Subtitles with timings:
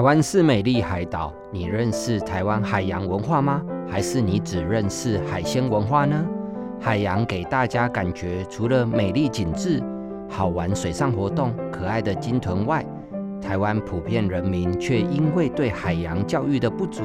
[0.00, 3.62] 台湾是美丽海岛，你认识台湾海洋文化吗？
[3.86, 6.24] 还是你只认识海鲜文化呢？
[6.80, 9.78] 海洋给大家感觉，除了美丽景致、
[10.26, 12.82] 好玩水上活动、可爱的鲸豚外，
[13.42, 17.02] 台湾普遍人民却因为对海洋教育的不足，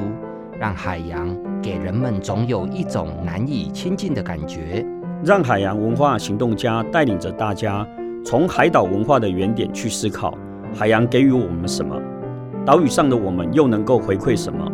[0.58, 1.28] 让海洋
[1.60, 4.82] 给人们总有一种难以亲近的感觉。
[5.22, 7.86] 让海洋文化行动家带领着大家，
[8.24, 10.32] 从海岛文化的原点去思考，
[10.74, 11.94] 海洋给予我们什么？
[12.66, 14.68] 岛屿上的我们又能够回馈什么？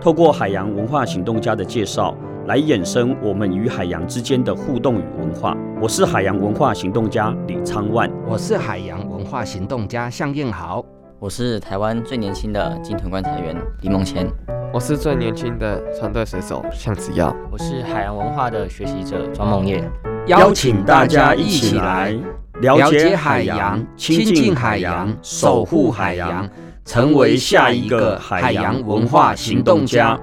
[0.00, 2.12] 透过海洋文化行动家的介绍，
[2.48, 5.56] 来衍生我们与海洋之间的互动与文化。
[5.80, 10.84] 我是海洋文化行动家李昌万，我是海洋文化行动家向燕豪，
[11.20, 14.26] 我是台湾最年轻的鲸豚观察员李梦谦，
[14.72, 19.88] 我是最年轻的船队水手向子耀，我是海洋文化的学习者庄梦叶。
[20.26, 22.12] 邀请大家一起来
[22.60, 26.44] 了解海洋，亲近海洋，守护海洋。
[26.86, 30.16] 成为下一个海洋文化行动家。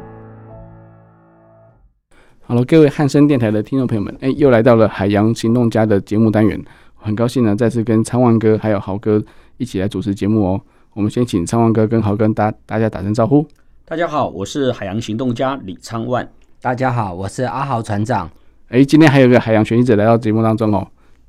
[2.46, 6.58] 好了，各位汉声电台的听众朋友们，哎，又来到了海洋行动家的节目单元，
[6.96, 9.22] 很高兴呢，再次跟昌万哥还有豪哥
[9.58, 10.62] 一起来主持节目哦。
[10.94, 13.46] 我们先请昌万哥跟豪哥大大家打声招呼。
[13.84, 16.26] 大家好，我是海洋行动家李昌万。
[16.62, 18.30] 大家好，我是阿豪船长。
[18.70, 20.88] 哎，今天还有个海洋学习者来到节目当中哦，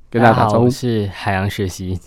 [0.09, 0.65] 跟大家打招呼。
[0.65, 1.99] 我是海洋学习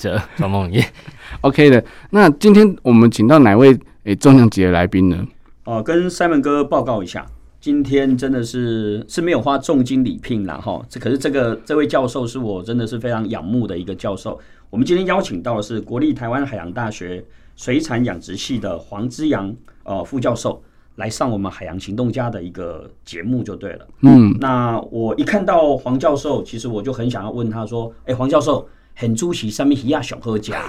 [0.00, 0.84] 者庄梦叶。
[1.42, 5.16] OK 的，那今天我们请到哪位诶重量级的来宾呢？
[5.64, 7.24] 哦、呃，跟 Simon 哥报告一下，
[7.60, 10.82] 今天真的是是没有花重金礼聘啦哈。
[10.88, 14.40] 这可是这个这位教授是我真的是非常仰慕的一个教授。
[14.70, 17.22] 我们今天邀请到的是国立台湾海洋大学
[17.56, 20.62] 水产养殖系的黄之阳呃副教授
[20.96, 23.86] 来上我们海洋行动家的一个节目就对了。
[24.00, 30.62] 嗯，那我一看到黄教授，其实我就很想要问他说：“哎，黄教授。”很主席上面鱼啊，想喝家。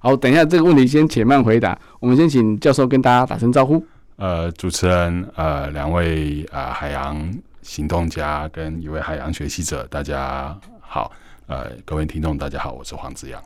[0.00, 1.78] 好，等一下这个问题先且慢回答。
[2.00, 3.84] 我们先请教授跟大家打声招呼。
[4.16, 11.12] 呃，主持人，呃，两位啊、呃，海洋行动家跟一位海洋学习者，大家好。
[11.46, 13.40] 呃，各位听众，大家好，我是黄子阳。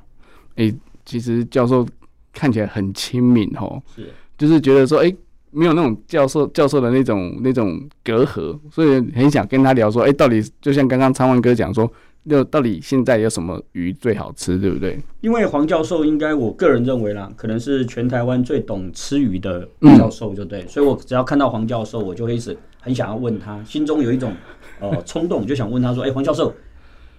[0.56, 1.86] 哎、欸，其实教授
[2.32, 5.16] 看起来很亲民哦，是，就是觉得说，哎、欸，
[5.50, 11.90] 没有那种教授教授的那种那种隔阂，所以很想跟他聊说，哎、欸，到底就像刚刚昌万哥讲说。
[12.28, 15.00] 就到底现在有什么鱼最好吃，对不对？
[15.20, 19.66] 因为黄教授应该，我个人认为啦，可能是全台湾最懂吃鱼的
[19.96, 20.62] 教授，就对。
[20.62, 24.32] 嗯、所以我只要看到黄教授，我就会一直很想要问他，心中有一种
[24.80, 26.52] 呃冲动，就想问他说：“哎、欸，黄教授，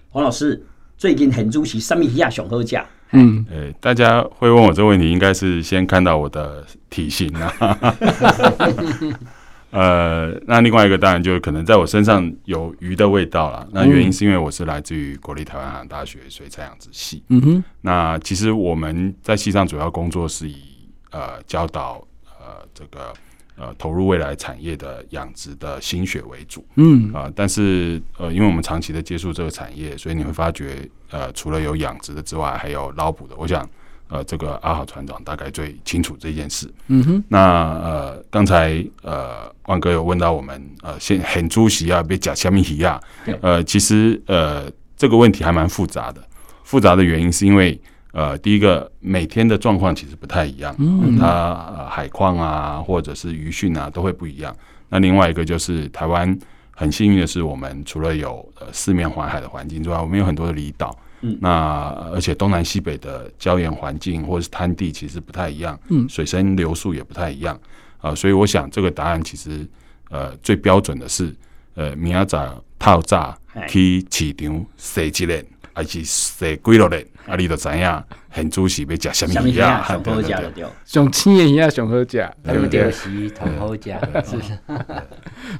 [0.10, 0.62] 黄老师
[0.98, 7.54] 最近很主席三米亚熊喝价。”嗯，哎，大家会问我这个问题，应该是先看到我的体型啊。
[9.70, 13.68] 呃，那另外一个当然就是可能在我身上有鱼的味道了。
[13.72, 17.22] 那原因是因为我是来自于国立台湾海洋大学水产养殖系。
[17.28, 17.64] 嗯哼。
[17.82, 20.64] 那其实我们在系上主要工作是以
[21.12, 23.14] 呃教导呃这个
[23.58, 26.66] 呃投入未来产业的养殖的心血为主。
[26.76, 27.14] 嗯。
[27.14, 33.36] 啊、呃，但是呃，因为我们长期的接触这个产业，所以你会发觉呃，除了有养殖的之外，还有捞捕的。
[33.38, 33.70] 我想。
[34.10, 36.72] 呃，这个阿豪船长大概最清楚这件事。
[36.88, 37.24] 嗯哼。
[37.28, 37.40] 那
[37.80, 43.00] 呃，刚才呃，万哥有问到我们呃，现很主席啊，别讲虾米鱼啊。
[43.42, 46.24] 呃，其实呃，这个问题还蛮复杂的。
[46.64, 47.80] 复杂的原因是因为
[48.14, 50.74] 呃，第一个每天的状况其实不太一样。
[50.80, 51.18] 嗯。
[51.20, 51.28] 它、
[51.76, 54.56] 呃、海况啊，或者是鱼汛啊，都会不一样。
[54.90, 56.38] 那另外一个就是台湾
[56.72, 60.98] 很幸运的是，我们除了有呃四面环海的环境之外，我们有很多的离岛。
[61.22, 67.56] 嗯，那而且东南西北的礁岩环境或者是滩地其实不太一样，嗯，水深流速也不太一样，
[67.98, 69.68] 啊、呃，所以我想这个答案其实
[70.10, 71.36] 呃最标准的是，
[71.76, 73.38] 呃，明仔早透早
[73.68, 75.46] 去市场踅一轮，
[75.78, 78.04] 还是踅几落轮，啊，你就知影。
[78.30, 79.84] 很主席要吃什么鱼啊？
[79.84, 82.06] 上好食的对， 上青的鱼啊，上好食，
[82.44, 82.92] 对不对？
[82.92, 83.82] 是同好食，
[84.26, 84.58] 是 不是？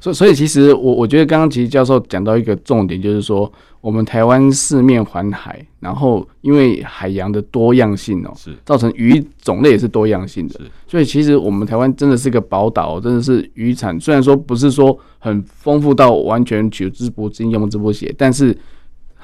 [0.00, 3.50] 所以，所以其实我我觉得刚刚其实教授讲到一个重点，就是说
[3.80, 18.56] 我们台湾四面环海，然后因为海洋的多样性哦，是造成鱼种类也是多样性的，所以其实我们台湾真的是个宝岛，真的是渔产虽然说不是说很丰富到完全取之不尽用之不竭，但是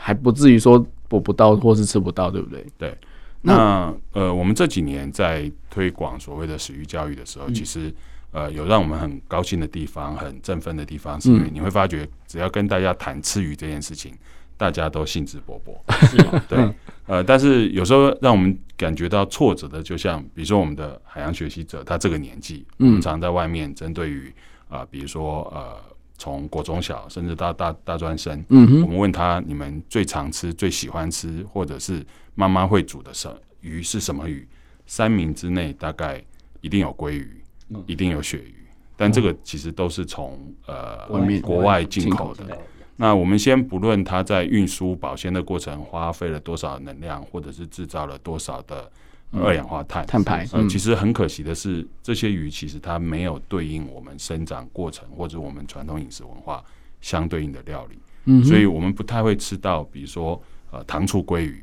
[0.05, 0.79] 还不至于说
[1.09, 2.67] 补不到或是吃不到，对不对？
[2.77, 2.95] 对。
[3.41, 7.91] 那呃，我们这几年在推广所谓的食育教育的时候，嗯、其实
[8.31, 14.12] 呃有让我们很高兴的地方，很振奋的地方，是因为你会发觉，只要跟大家谈吃鱼这件事情，
[14.59, 15.75] 大家都兴致勃勃？
[16.49, 16.75] 对，
[17.06, 24.29] 呃，但是有时候让我们感觉到挫折的，就像比如说我们的海洋学习者，他这个年纪，我们常在外面针对于
[24.69, 25.77] 啊、呃，比如说呃，
[26.25, 32.03] 从国中小甚至到大大专生，嗯，我们问他你们最常吃、最喜欢吃，或者是
[32.35, 33.31] 妈妈会煮的什
[33.61, 34.49] 鱼是什么鱼？
[34.87, 36.25] 三名之内大概
[36.62, 37.43] 一定有鲑鱼，
[37.87, 38.55] 一定有鳕鱼，
[38.97, 41.06] 但这个其实都是从呃
[41.43, 42.59] 国外进口的。
[42.97, 48.91] 那我们先不论它在运输保鲜的过程花费了多少能量，或者是制造了多少的
[49.42, 50.46] 二氧化碳、碳排。
[50.52, 56.62] 呃，其实很可惜的是，这些鱼其实它没有对应我们生长过程或者我们传统饮食文化
[57.00, 57.98] 相对应的料理。
[58.26, 60.40] 嗯，所以我们不太会吃到，比如说
[60.70, 61.62] 呃糖醋鲑鱼，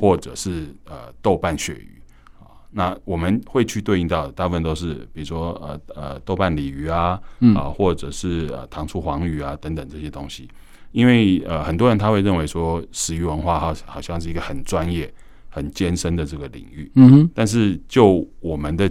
[0.00, 2.00] 或者是呃豆瓣鳕鱼
[2.38, 2.46] 啊。
[2.70, 7.20] 那我们会去对应到的大部分都是，比如说呃呃豆瓣鲤鱼啊，
[7.56, 10.48] 啊、或者是呃糖醋黄鱼啊等等这些东西，
[10.92, 15.12] 因为呃很多人他会认为说食鱼文化好好像是一个很专业、
[15.50, 18.90] 很艰深的这个领域，嗯哼，但是就我们的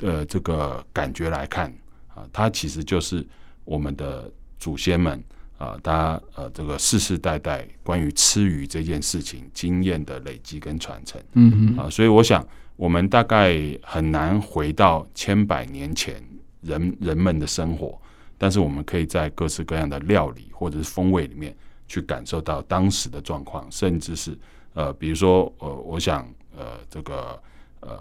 [0.00, 1.70] 呃这个感觉来看
[2.08, 3.26] 啊、呃，它其实就是
[3.64, 5.18] 我们的祖先们
[5.56, 11.78] 啊，他、呃、呃这个世世代代关于吃鱼这件事情经验的累积跟传承，嗯哼。
[11.78, 12.46] 啊、呃，所以我想。
[12.78, 16.22] 我们大概很难回到千百年前
[16.60, 17.98] 人人们的生活，
[18.36, 21.56] 但是我们可以在各式各样的料理或者是风味里面
[21.88, 24.36] 去感受到当时的状况，甚至是
[24.76, 27.42] 呃，比如说呃，我想呃，这个
[27.80, 27.98] 呃，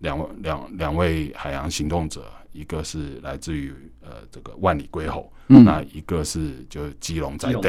[0.00, 3.72] 两位两两位海洋行动者，一个是来自于
[4.02, 7.60] 呃这个万里归侯，嗯、那一个是就基隆在地，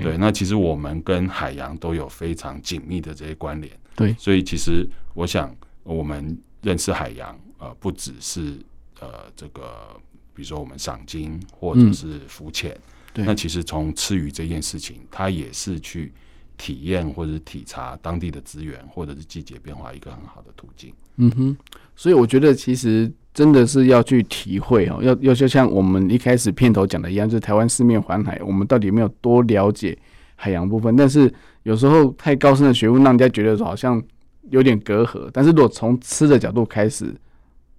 [0.00, 3.72] 对，那其实我们跟海洋都有非常紧密的这些关联。
[3.96, 5.52] 对，所以其实我想，
[5.82, 8.58] 我们认识海洋，呃，不只是
[9.00, 10.00] 呃这个，
[10.34, 12.82] 比如说我们赏金或者是浮潜，嗯，
[13.14, 16.12] 对，那其实从吃鱼这件事情，它也是去
[16.56, 20.92] 体验或者是体察当地的资源或者是季节变化一个很好的途径。
[21.16, 21.56] 嗯哼，
[21.94, 29.96] 所以我觉得其实真的是要去体会哦，要要就像我们一开始片头讲的一样，就是台湾四面环海，我们到底有没有多了解
[30.34, 30.94] 海洋部分？
[30.94, 31.32] 但是
[31.62, 34.02] 有时候太高深的学问，让人家觉得好像
[34.50, 35.30] 有点隔阂。
[35.32, 37.14] 但是如果从吃的角度开始，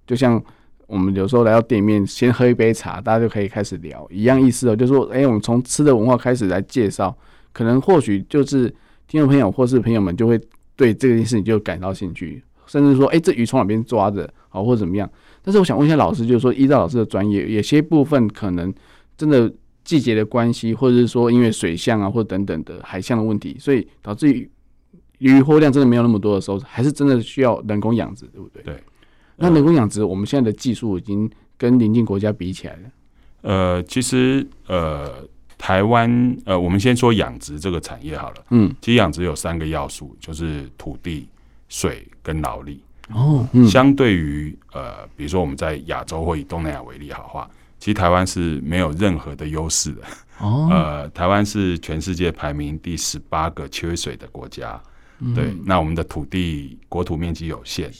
[0.07, 0.43] 就像
[0.87, 4.75] 我们有时候来到店里面，先喝一杯茶，大家就可以开始聊一样意思哦。
[4.75, 7.15] 就是说，哎，我们从吃的文化开始来介绍，
[7.57, 8.69] 可能或许就是
[9.07, 10.39] 听众朋友或是朋友们就会
[10.75, 15.09] 对这件事情就感到兴趣，甚至说，哎，这鱼从哪边抓的，好或者怎么样。
[15.41, 18.71] 但是我想问一下老师，就是说，依照老师的专业，有些部分可能
[19.17, 19.51] 真的。
[19.87, 24.51] 季节的关系，或者是说因为水象啊，或者等等的海象的问题，所以导致于
[25.19, 28.61] 鱼货量真的没有那么多的时候，还是真的需要人工养殖，对不对？
[28.63, 28.83] 对。
[29.37, 32.81] 那人工养殖，我们现在的技术已经跟邻近国家比起来了。
[33.43, 35.25] 呃，其实呃，
[35.57, 38.35] 台湾呃，我们先说养殖这个产业好了。
[38.51, 38.73] 嗯。
[38.81, 41.27] 其实养殖有三个要素，就是土地、
[41.69, 42.81] 水跟劳力。
[43.11, 43.47] 哦。
[43.51, 43.67] 嗯。
[43.67, 47.49] 相对于呃，比如说我们在亚洲或以东南亚为例，好话。
[47.79, 50.01] 其实台湾是没有任何的优势的。
[50.39, 54.81] 哦，呃，台湾是全世界排名第十八个缺水的国家。
[55.19, 55.33] 嗯。
[55.33, 57.91] 对，那我们的土地国土面积有限，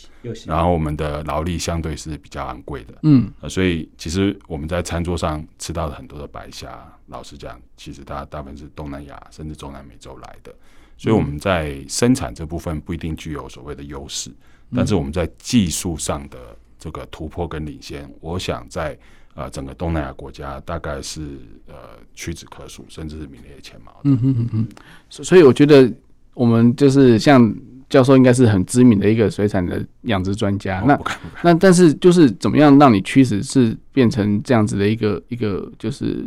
[0.46, 2.94] 然后我们的劳力相对是比较昂贵的。
[3.04, 10.54] 嗯，呃，所以其实我们在餐桌上吃到的很多的白虾，老实讲，其实它大部分是东南亚甚至中南美洲来的。
[10.98, 14.32] 所以我们在生产这部分不一定具有所谓的优势，
[14.74, 18.98] 但是我们在技术上的这个突破跟领先，我想在。
[19.38, 21.76] 啊，整个东南亚国家大概是呃
[22.16, 24.02] 屈指可数，甚至是名列前茅。
[24.04, 24.68] 嗯嗯嗯嗯，
[25.12, 25.94] 所以我觉得
[26.38, 27.54] 我们就是像
[27.90, 30.80] 教授，应该是很知名的一个水产的养殖专家。
[30.82, 31.00] 哦、那
[31.44, 36.24] 那但是就是怎么样让你驱使是变成这样子的一个一个就是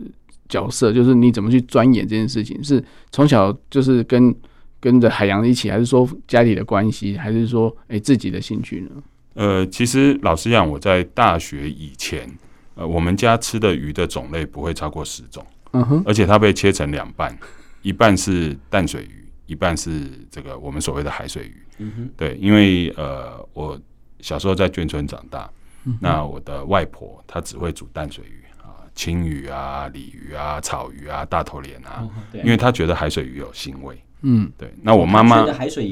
[0.49, 0.93] 角色？
[0.93, 2.63] 就是你怎么去钻研这件事情？
[2.63, 4.35] 是从小就是跟
[4.81, 8.91] 跟着海洋一起，还是说家里的关系，还是说哎、欸、自己的兴趣呢？
[9.35, 12.29] 呃，其实老实讲，我在大学以前。
[12.77, 17.37] 呃，我们家吃的鱼的种类不会超过十种，嗯哼，而且它被切成两半，
[17.83, 19.20] 一半是淡水鱼，
[19.51, 23.77] 一半是这个我们所谓的海水鱼，对，因为呃，我
[24.21, 25.51] 小时候在眷村长大，
[25.87, 35.85] 嗯，那我的外婆她只会煮淡水鱼啊，青鱼啊、鲤鱼啊、草鱼啊、大头鲢啊，哦，因为她觉得海水鱼有腥味，嗯，对，那我妈妈对海水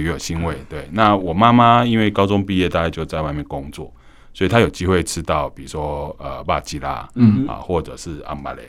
[0.00, 3.90] 鱼有腥味，对，那我妈妈因为高中毕业，大概就在外面工作。
[4.34, 7.46] 所以她有机会吃到，比如说呃，巴吉拉，嗯。
[7.48, 8.68] 啊，或者是阿马莲，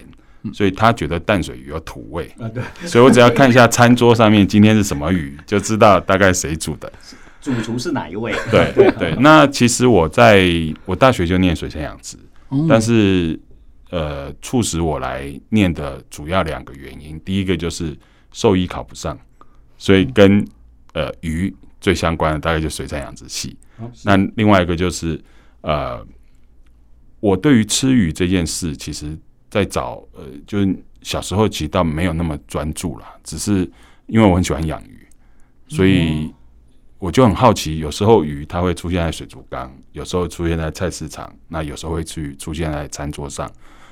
[0.53, 6.91] 所以他觉得淡水鱼有土味，啊对，所以我只要看一下餐桌上面今天是什么鱼，就知道大概谁煮的。
[7.41, 8.33] 主厨是哪一位？
[8.49, 9.15] 对对对。
[9.19, 10.49] 那其实我在
[10.85, 12.17] 我大学就念水产养殖，
[12.49, 13.39] 嗯、但是
[13.91, 17.95] 呃，促使我来念的主要两个原因，第一个就是
[18.31, 19.17] 兽医考不上，
[19.77, 20.43] 所以跟
[20.93, 23.55] 呃鱼最相关的大概就水产养殖系。
[23.77, 25.21] 哦、那另外一个就是
[25.61, 26.03] 呃，
[27.19, 29.15] 我对于吃鱼这件事，其实
[29.55, 33.69] 在找呃，就是小时候其实倒没有那么专注啦，只是
[34.07, 35.07] 因为我很喜欢养鱼，
[35.67, 36.33] 所以。
[36.97, 43.51] 我就很好奇，有时候鱼它会出现在水族缸，有时候出现在菜市场，那有时候会去出现在餐桌上。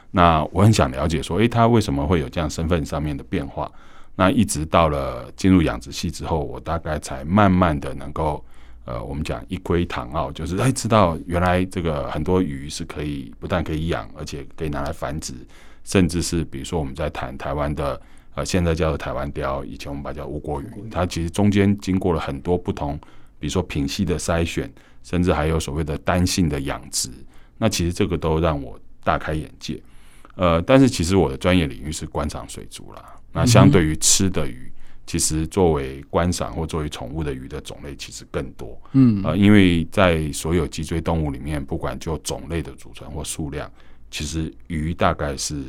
[0.09, 3.69] 那我很想了解说，诶，它为什么会有这样身份上面的变化？
[4.15, 8.43] 那一直到了进入养殖系之后，我大概才慢慢的能够，
[8.85, 15.33] 呃，我们讲一窥堂奥，就是诶，知道原来这个很多鱼是可以不但可以养，而且可以拿来繁殖，
[15.83, 17.99] 甚至是比如说我们在谈台湾的。
[18.35, 20.65] 呃，现在叫做台湾鯛，以前我们把它叫吴郭鱼。
[20.89, 22.97] 它其实中间经过了很多不同，
[23.37, 24.67] 比如说品系的筛选，
[25.03, 27.11] 甚至还有所谓的单性的养殖。
[27.59, 29.79] 那其实这个都让我大开眼界。
[30.33, 33.13] 呃，但是其实我的专业领域是观赏水族啦。
[33.31, 34.72] 那相对于吃的鱼，
[35.05, 38.79] 其实作为观赏或作为宠物的鱼的种类其实更多。
[38.93, 43.71] 嗯，呃，因为在所有脊椎动物里面，不管就种类的组成或数量，
[44.09, 45.63] 其实鱼大概是。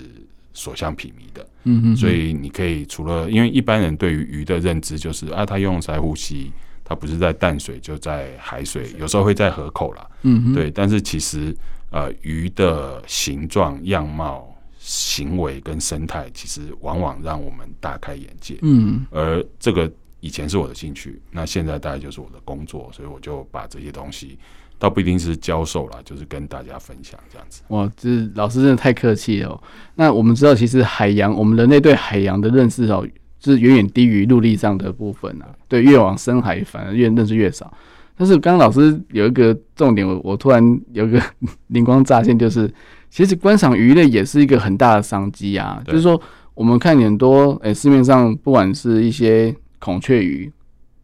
[0.57, 6.53] 所向披靡的，嗯嗯，所以你可以除了，因为一般人对于鱼的认知就是啊，它用鳃呼吸，
[6.85, 10.71] 它不是在淡水就在海水，有时候会在河口啦，嗯哼，对。
[10.71, 11.53] 但是其实
[11.91, 14.54] 呃，鱼的形状、样貌、
[14.87, 19.07] 行为跟生态，其实往往让我们大开眼界，嗯。
[19.11, 24.39] 而这个以前是我的兴趣，那现在大概就是我的工作，所以我就把这些东西。
[24.77, 27.63] 倒不一定是教授啦，就是跟大家分享这样子。
[27.69, 29.59] 哇，这老师真的太客气了。
[29.95, 33.07] 那我们知道，其实海洋，我们人类对海洋的认识哦，
[33.41, 35.49] 是远远低于陆地上的部分啊。
[35.69, 37.73] 对，越往深海，反而越认识越少。
[38.17, 40.63] 但是刚刚老师有一个重点，我我突然
[40.93, 41.23] 有一个
[41.69, 42.71] 灵光乍现，就是
[43.15, 45.81] 其实观赏鱼类也是一个很大的商机啊。
[45.87, 46.21] 就是说，
[46.53, 50.51] 我们看很多，诶，市面上不管是一些孔雀鱼，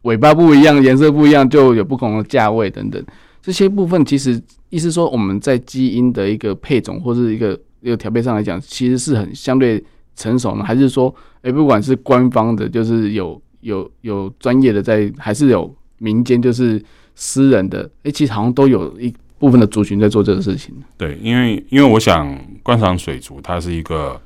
[0.01, 3.01] 尾巴不一样，颜色不一样，就有不同的价位等等。
[3.41, 4.37] 这些部分其实
[4.69, 9.81] 意思说，我们在基因的一个配种或是一个一个调配上来讲，其实是很相对
[10.17, 10.65] 成熟呢？
[10.65, 16.83] 还是说，诶，不管是官方的，就是有有有专业的在，还是有民间就是
[17.15, 20.73] 私人的，诶，其实好像都有一部分的族群在做这个事情。
[20.95, 22.33] 对，因为因为我想
[22.63, 24.21] 观赏水族，它是一个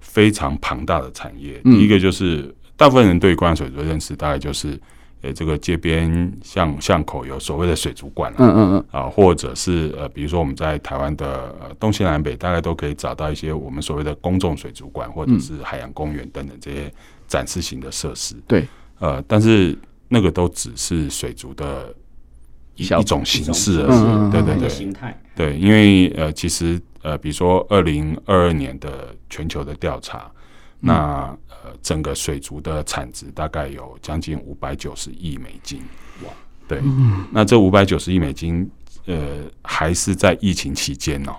[0.00, 1.60] 非常庞大的产业。
[1.62, 4.76] 第一个就是大部分人对观赏水族的认识，大概就是。
[5.22, 16.92] 呃，这个街边巷巷口有所谓的水族馆，嗯嗯嗯，啊，或者是呃，比如说我们在台湾的呃东西南北，大概都可以找到一些我们所谓的公众水族馆，或者是海洋公园等等这些
[17.26, 18.36] 展示型的设施。
[18.46, 19.76] 对，呃，但是
[20.08, 21.94] 那个都只是水族的
[22.76, 24.30] 一一种形式而已。
[24.30, 25.20] 对对对，形态。
[25.34, 30.30] 对，因为呃，其实呃，比如说二零二二年的全球的调查。
[30.78, 35.80] 那呃，整个水族的产值大概有将近五百九十亿美金，
[36.22, 36.28] 哇，
[36.68, 36.82] 对，
[37.32, 38.70] 那这五百九十亿美金，
[39.06, 41.34] 呃，还是在疫情期间哦，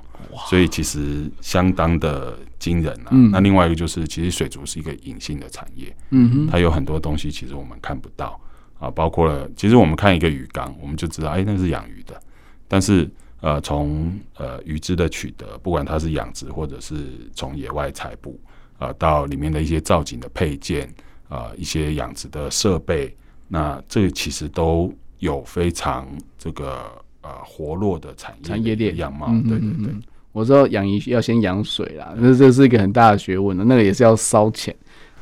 [0.50, 3.12] 所以其实相当的惊人啊。
[3.32, 8.38] 那另外一个就是，其实水族是一个隐性的产业，嗯哼，它有很多东西其实我们看不到
[8.80, 12.20] 啊，包括了，其实我们看一个鱼缸，我们就知道，哎，那是养鱼的，
[12.68, 13.10] 但是
[13.42, 16.96] 呃，从呃鱼只的取得，不管它是养殖或者是
[17.34, 18.40] 从野外采捕。
[18.80, 20.88] 啊，到里面的一些造景的配件，
[21.30, 23.12] 啊，一些养殖的设备，
[23.48, 26.08] 那这个其实都有非常
[26.38, 26.84] 这个
[27.22, 29.26] 呃活络的产业产业链样貌。
[29.50, 29.92] 对对对，
[30.32, 34.76] 我知道养鱼要先养水啦，那这是一个很大的学问的，那个也是要烧钱。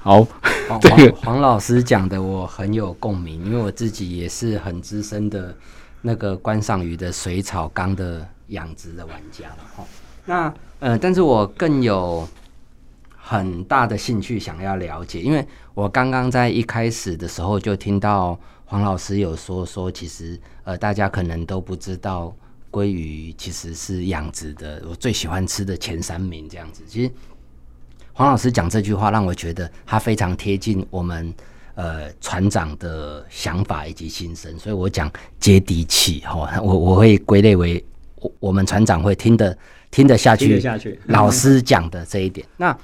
[0.06, 0.24] 好，
[1.18, 5.52] 黄老师讲的我很有共鸣，因为我自己也是很资深的
[6.04, 9.84] 那个观赏鱼的水草缸的养殖的玩家了哈。
[10.26, 12.28] 那呃，但是我更有。
[13.28, 15.44] 很大的兴趣想要了解，因为
[15.74, 22.32] 我刚刚在一开始的时候就听到黄老师有说说，其实呃大家可能都不知道
[22.72, 26.84] 鲑鱼其实是养殖的，我最喜欢吃的前三名这样子。
[26.88, 27.12] 其实
[28.18, 31.34] 黄老师讲这句话让我觉得他非常贴近我们
[31.76, 37.84] 呃船长的想法以及心声，所以我讲接地气哈，我我会归类为
[38.16, 39.56] 我我们船长会听得
[39.92, 40.58] 听得下去，
[41.08, 42.76] 老师讲的这一点那。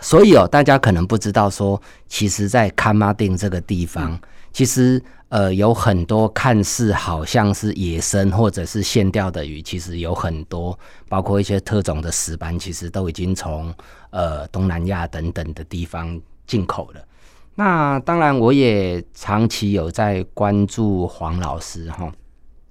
[0.00, 4.18] 所以哦，大家可能不知道说，其实，在崁仔顶这个地方，
[4.52, 10.76] 其实呃有很多看似好像是野生或者是现钓的鱼，其实有很多，
[11.08, 13.72] 包括一些特种的石斑，其实都已经从
[14.12, 17.04] 呃东南亚等等的地方进口了。
[17.56, 22.10] 那当然，我也长期有在关注黄老师哈。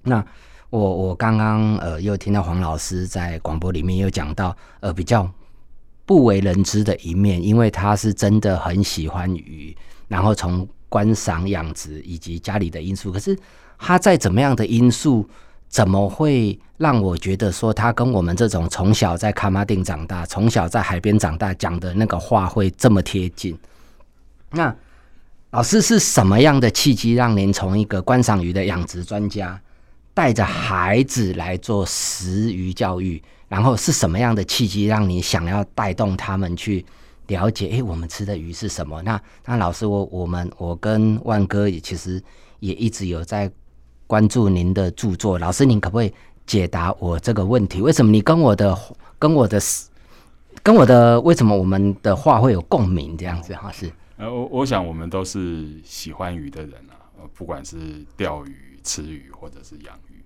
[0.02, 0.24] 那
[0.70, 5.30] 我我刚刚呃又听到黄老师在广播里面又讲到呃比较
[6.04, 9.76] 不为人知的一面，因为他是真的很喜欢鱼，
[10.08, 13.38] 然后从观赏养殖以及家里的因素，可是
[13.78, 15.28] 他在怎么样的因素，
[15.72, 23.58] 怎么会让我觉得说他跟我们这种从小在卡马丁长大、从小在海边长大讲的那个话会这么贴近？
[24.50, 24.76] 那
[25.50, 29.58] 老师是什么样的契机，让您从一个观赏鱼的养殖专家，
[30.12, 33.22] 带着孩子来做食鱼教育？
[33.48, 36.84] 然后是什么样的契机，让你想要带动他们去
[37.28, 37.70] 了解？
[37.72, 39.00] 哎，我们吃的鱼是什么？
[39.02, 42.22] 那那老师，我我们我跟万哥也其实
[42.60, 43.50] 也一直有在
[44.12, 45.38] 关注您的著作。
[45.38, 46.12] 老师，您可不可以
[46.44, 47.80] 解答我这个问题？
[47.80, 48.78] 为什么你跟我的
[49.18, 49.58] 跟我的
[50.62, 53.16] 跟我的为什么我们的话会有共鸣？
[53.16, 53.90] 这样子哈是。
[54.18, 60.20] 呃，我我想我们都是喜欢鱼的人啊，不管是钓鱼、吃鱼或者是养鱼，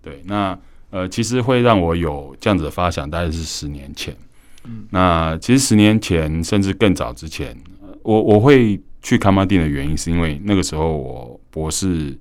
[0.00, 4.16] 对，那呃，其实会让我有这样子的发想，大概是十年前。
[4.64, 7.54] 嗯，那其实十年前甚至更早之前，
[8.02, 12.16] 我我会去崁仔顶的原因，是因为那个时候我博士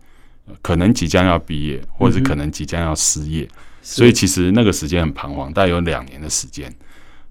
[0.61, 3.49] 可能即将要毕业，或者是可能即将要失业，嗯、
[3.81, 6.73] 所以其实那个时间很彷徨，大概有两年的时间。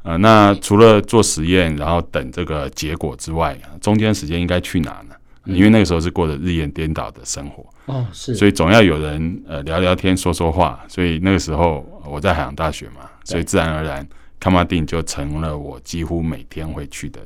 [0.03, 5.15] 呃，那除了做实验，然后等这个结果之外，中间时间应该去哪呢？
[5.47, 10.83] 因为那个时候是过着日夜颠倒的生活哦，是，所以总要有人呃聊聊天、说说话。
[10.89, 14.07] 所以那个时候我在海洋大学嘛，所以自然而然，
[14.41, 17.21] 康马丁就成了我几乎每天会去的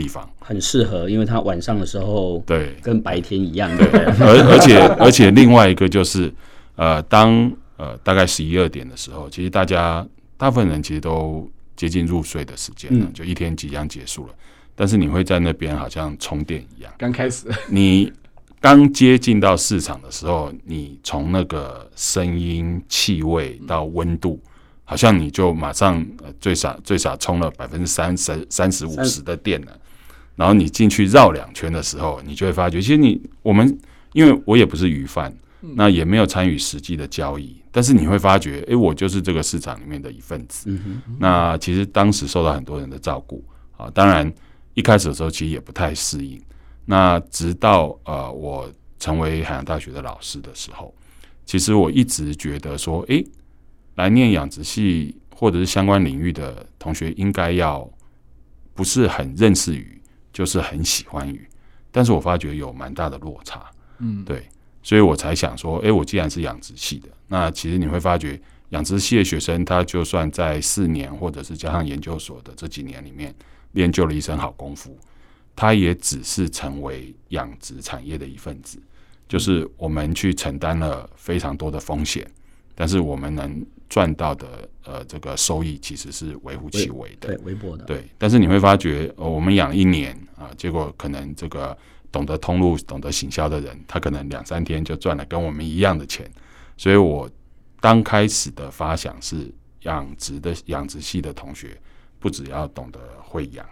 [0.00, 0.28] 地方。
[0.38, 3.70] 很适合，因为它晚上的时候对，跟白天一样。
[3.76, 3.86] 对，
[4.20, 6.32] 而而且而且另外一个就是
[6.76, 11.50] 呃，当呃大概十一二点的时候，其实大家大部分人其实都。
[11.76, 14.34] 接近入睡的时间了，就一天即将结束了。
[14.76, 16.92] 但是你会在那边好像充电一样。
[16.98, 18.12] 刚开始，你
[18.60, 24.38] 刚接近到市场的时候，你从那个声音、气味到温度，
[24.84, 26.04] 好像你就马上
[26.38, 29.68] 最少最少充了百分之三十、三十五十的电了。
[30.40, 33.78] 然后你进去绕两圈的时候，你就会发觉，其实你我们
[34.14, 37.60] 因为我也不是鱼贩，那也没有参与实际的交易。
[37.70, 40.74] 但是你会发觉，哎，我就是这个市场里面的一份子。
[41.18, 43.44] 那其实当时受到很多人的照顾
[43.76, 44.32] 啊，当然
[44.72, 46.40] 一开始的时候其实也不太适应。
[46.86, 48.66] 那直到呃我
[48.98, 50.94] 成为海洋大学的老师的时候，
[51.44, 53.22] 其实我一直觉得说，哎，
[53.96, 57.86] 来念养殖系或者是相关领域的同学，应该要
[58.72, 59.99] 不是很认识鱼，
[60.32, 61.48] 就是很喜欢鱼。
[61.90, 63.70] 但是我发觉有蛮大的落差。
[63.98, 64.48] 嗯，对。
[64.82, 68.40] 所以我才想说，哎、欸，我既然是养殖系的，那其实你会发觉，
[68.70, 73.34] 养殖系的学生他就算在四年或者是加上研究所的这几年里面
[73.72, 74.96] 练就了一身好功夫，
[75.54, 78.80] 他也只是成为养殖产业的一份子。
[79.28, 82.26] 就是我们去承担了非常多的风险，
[82.74, 87.84] 但是我们能赚到的呃这个收益其实是微乎其微的，对，微薄的。
[87.84, 91.76] 对，但是你会发觉，呃、我们养一年啊、呃，结果可能这个。
[92.12, 96.28] 懂得通路、懂得行销的人，他可能两三天就赚了跟我们一样的钱。
[96.76, 97.30] 所以我
[97.80, 99.48] 刚开始的发想是，
[99.82, 101.80] 养殖的养殖系的同学，
[102.18, 103.64] 不只要懂得会养，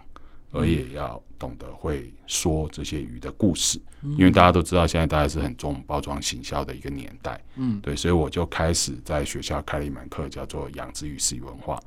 [0.51, 3.79] 而也要懂得会说这些鱼的故事。
[4.17, 7.39] 因为大家都知道，现在大概是很重包装行销的一个年代。
[7.55, 11.79] 嗯，对，所以我就开始在学校开了一门课，叫做养殖鱼食鱼文化。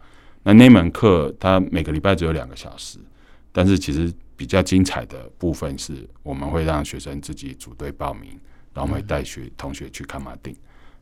[0.42, 2.98] 那那门课，它每个礼拜只有两个小时，
[3.52, 4.12] 但是其实。
[4.34, 8.30] 比较精彩的部分是，我们会让学生自己组队报名，
[8.74, 10.56] 然后我们会带学同学去看马丁。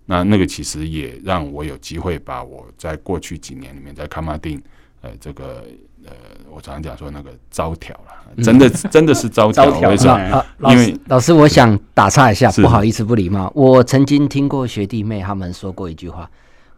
[0.05, 4.61] 那那个其实也让我有机会把我在过去几年里面在看马丁，
[5.01, 5.64] 呃，这个
[6.11, 6.16] 呃，
[6.51, 9.64] 我常常讲说那个招条了，真的真的是招条。
[9.88, 10.44] 为什么？
[10.70, 13.51] 因为老师，我想打岔一下，不好意思，不礼貌。
[13.55, 16.29] 我曾经听过学弟妹他们说过一句话。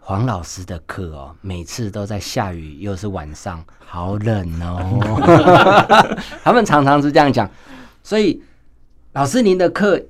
[0.04, 6.18] 黄老师的课哦，每次都在下雨，又是晚上，好冷哦。
[6.42, 7.48] 他们常常是这样讲，
[8.02, 8.42] 所以
[9.12, 10.02] 老师您的课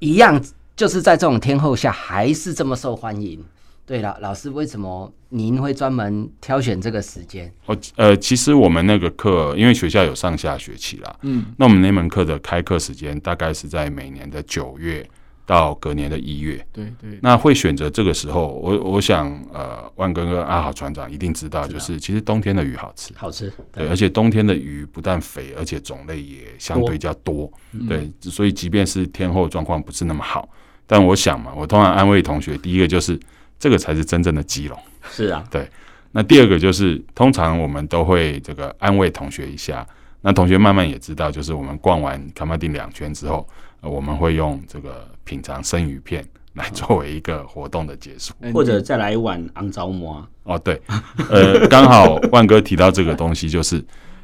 [0.00, 0.38] 一样，
[0.76, 3.42] 就是在这种天候下，还是这么受欢迎。
[3.86, 7.52] 对了，老师为什么您会专门挑选这个时间？
[7.66, 15.06] 哦，呃，其实我们那个课，因为学校有上下学期啦，嗯，那我们那门课的开课时间大概是在每年的九月。
[15.44, 27.52] 到隔年的一月，对对，那会选择这个时候，我我想，呃，万哥跟阿豪船长一定知道，就是其实冬天的鱼好吃，好吃，对，而且冬天的鱼不但肥，而且种类也相对较多，
[27.88, 30.48] 对，所以即便是天候状况不是那么好，
[30.86, 33.18] 但我想嘛，我通常安慰同学，第一个就是
[33.62, 34.76] 这个才是真正的基隆，
[35.08, 35.70] 是啊，对，
[36.10, 39.86] 那第二个就是通常我们都会这个安慰同学一下，
[40.22, 43.46] 那同学慢慢也知道，就是我们逛完卡马丁两圈之后，
[43.80, 50.26] 呃，我们会用这个品尝生鱼片来作为一个活动的结束，或者再来一碗昂糟馍。
[50.42, 50.82] 哦，对，
[51.30, 53.80] 呃，刚好万哥提到这个东西，就是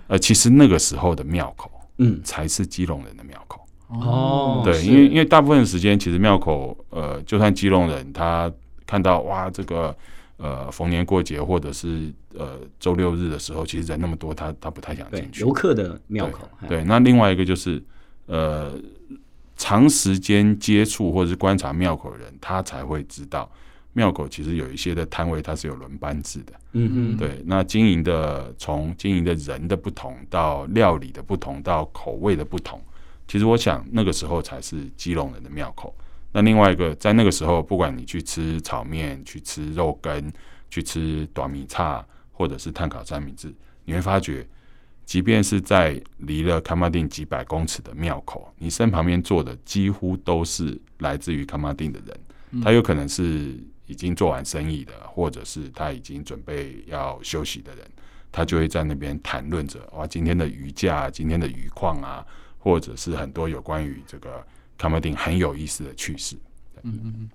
[0.09, 3.65] 呃，其实那个时候的庙口，嗯，才是基隆人的庙口。
[3.87, 8.51] 哦，对，因为因为大部分的时间，其实庙口，呃，就算基隆人他
[8.89, 9.95] 看到哇，这个
[10.39, 15.43] 呃逢年过节或者是呃周六日的时候，其实人那么多，他他不太想进去。
[15.43, 16.69] 游客的庙口对。
[16.69, 17.83] 对，那另外一个就是
[18.25, 18.73] 呃
[19.57, 23.51] 长时间接触或者是观察庙口的人，他才会知道
[23.93, 26.53] 庙口其实有一些的摊位它是有轮班制的。
[26.73, 27.17] 嗯嗯。
[27.19, 32.81] 对，那经营的从经营的人的不同，到料理的不同，到口味的不同。
[33.27, 35.95] 其实我想，那个时候才是基隆人的庙口。
[36.33, 40.33] 那另外一个，在那个时候，不管你去吃炒面、去吃肉羹、
[40.69, 43.53] 去吃短米叉，或者是碳烤三明治，
[43.85, 44.47] 你会发觉，
[45.05, 52.63] 即便是在离了卡马丁几百公尺的庙口，你身旁边坐的几乎都是来自于卡马丁的人。
[52.63, 57.85] 他有可能是已经做完生意的，或者是他已经准备要休息的人，
[58.31, 62.25] 他就会在那边谈论着哇，今天的鱼价、今天的鱼况啊。
[62.61, 64.45] 或者是很多有关于这个
[64.79, 66.37] 崁仔顶很有意思的趣事。
[66.83, 67.31] 嗯嗯嗯，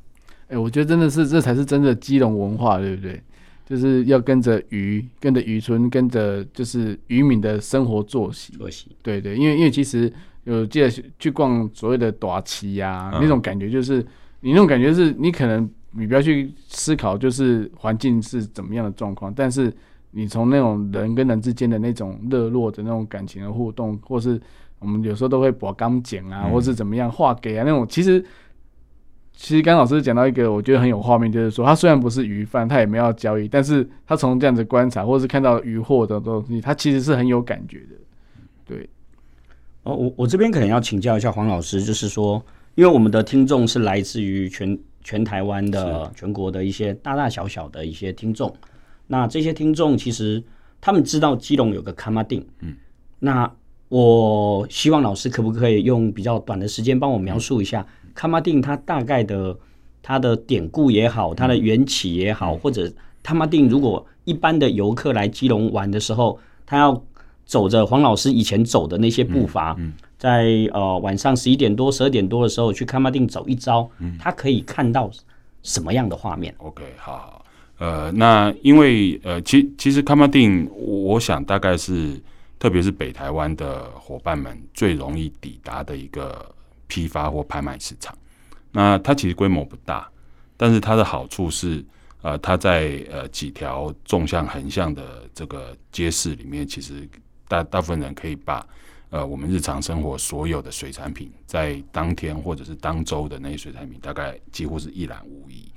[0.47, 3.21] 哎，我觉得真的是这才是真的基隆文化，对不对？
[3.65, 8.53] 就是要跟着渔，跟着渔村，跟着就是渔民的生活作息。
[8.57, 10.11] 作息，对对，因为因为其实
[10.43, 14.05] 有记得去逛所谓的短期呀，那种感觉就是
[14.41, 19.73] 你那种感觉是你可能你不要去思考就是环境是怎么样的状况，但是
[20.11, 24.39] 你从那种人跟人之间的那种热络的那种感情的互动，或是
[24.83, 27.87] 我们有时候都会把钢剪啊，或是怎么样画给啊那种。
[27.87, 28.23] 其实，
[29.31, 37.95] 其实刚老师讲到一个，我觉得很有画面，就是说他虽然不是鱼贩，他也没有交易，但是他从这样子观察，或是看到渔获的东西，他其实是很有感觉的。
[38.65, 38.89] 对。
[39.83, 42.43] 哦，我我这边可能要请教一下黄老师，就是说，
[42.75, 48.55] 因为我们的听众是来自于全全台湾的、全国的一些大大小小的一些听众，
[49.07, 50.43] 那这些听众其实
[50.79, 52.75] 他们知道基隆有个卡马丁，嗯，
[53.19, 53.51] 那。
[53.95, 59.55] 我希望老师可不可以用比较短的时间帮我描述一下崁仔顶它大概的
[60.01, 67.03] 它的典故也好，它的缘起也好，或者卡玛定如果一般的游客来基隆玩的时候，他要
[67.45, 69.77] 走着黄老师以前走的那些步伐，
[70.17, 75.07] 在呃晚上十一点多、十二点多的时候去卡玛丁走一遭，他可以看到
[75.61, 77.45] 什么样的画面？OK，好，好，
[77.77, 82.19] 呃，那因为呃，其其实卡玛丁，我想大概是。
[82.63, 86.49] 特别是北台湾的伙伴们最容易抵达的一个
[86.87, 88.17] 批发或拍卖市场，
[88.71, 90.09] 那它其实规模不大，
[90.55, 91.83] 但是它的好处是，
[92.21, 97.05] 呃，它在呃几条纵向横向的这个街市里面，其实
[97.49, 98.65] 大大部分人可以把
[99.09, 105.69] 呃我们日常生活所有的水产品，在当天或者是当周的那些水产品，大概几乎是一览无遗。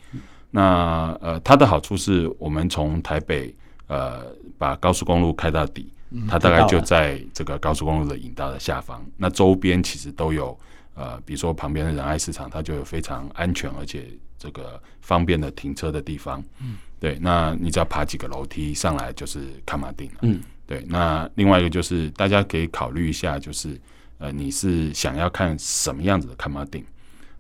[0.53, 3.53] 那呃，它的好处是我们从台北
[3.89, 4.25] 呃
[4.57, 5.93] 把高速公路开到底。
[6.29, 10.59] 它大概就在这个高速公路的引道的下方，那周边其实都有
[10.95, 14.07] 呃，比如说旁边的仁爱市场，它就有非常安全而且
[14.39, 16.43] 这个方便的停车的地方。
[16.61, 20.19] 嗯，对，那你只要爬几个楼梯上来就是卡马丁了。
[20.23, 23.79] 嗯，对，那另外一个就是大家可以考虑一下，就是
[24.19, 26.85] 呃，你是想要看什么样子的卡马丁？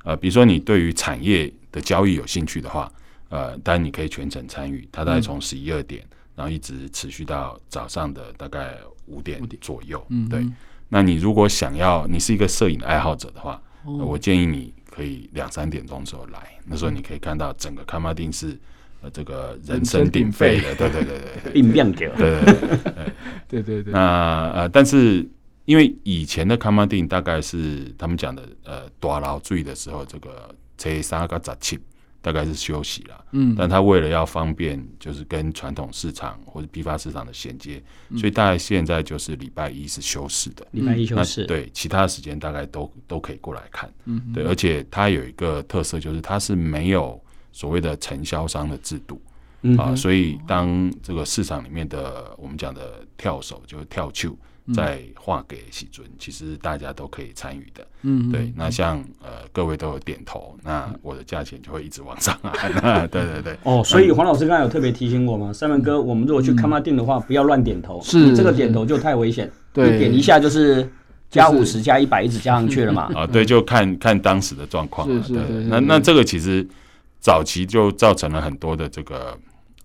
[0.05, 2.93] 呃，比如说你对于产业的交易有兴趣的话，
[3.29, 6.05] 呃，当然你可以全程参与，它大概从十一二点。
[6.37, 10.05] 然后一直持续到早上的大概五点左右。
[10.11, 10.47] 嗯，对。
[10.89, 16.39] 那你如果想要，你是一个摄影的爱好者的话，我建议你可以两三点钟的时候来。
[16.65, 18.57] 那时候你可以看到整个崁仔顶是
[19.01, 20.75] 呃这个人声鼎沸的。
[20.77, 21.99] 对对对对，冰变狗。
[22.17, 22.45] 对对
[23.49, 23.93] 对对对对。
[23.93, 25.27] 那呃，但是
[25.65, 31.79] 因为以前的崁仔顶大概是他们讲的呃大楼水的时候，这个初三个十七。
[32.27, 47.17] 大概是休息了，嗯，但他为了要方便，就是跟传统市场或者批发市场的衔接，嗯、所以大概现在就是礼拜一是休市的，礼拜一休市，对，其他时间大概都都可以过来看，嗯，对，而且它有一个特色，就是它是没有
[47.53, 49.23] 所谓的承销商的制度，
[49.63, 54.37] 嗯，啊，所以当这个市场里面的我们讲的跳手就是跳球。
[54.75, 57.87] 在画给喜尊，其实大家都可以参与的。
[58.03, 58.53] 嗯，对。
[58.57, 62.53] 那像呃，各位都有点头，那我的价钱就会一直往上啊。
[63.07, 63.57] 对对对。
[63.63, 65.53] 哦，所以黄老师刚才有特别提醒我吗？
[65.53, 69.51] 三文哥，我们如果去崁仔顶的话，不要乱点头，是这个点头就太危险。
[69.73, 70.89] 对，点一下就是
[71.31, 73.11] 加五十、加一百，一直加上去了嘛。
[73.15, 75.07] 啊， 对，就看看当时的状况。
[75.09, 75.65] 是是是。
[75.65, 76.67] 那那这个其实
[77.21, 79.37] 早期就造成了很多的这个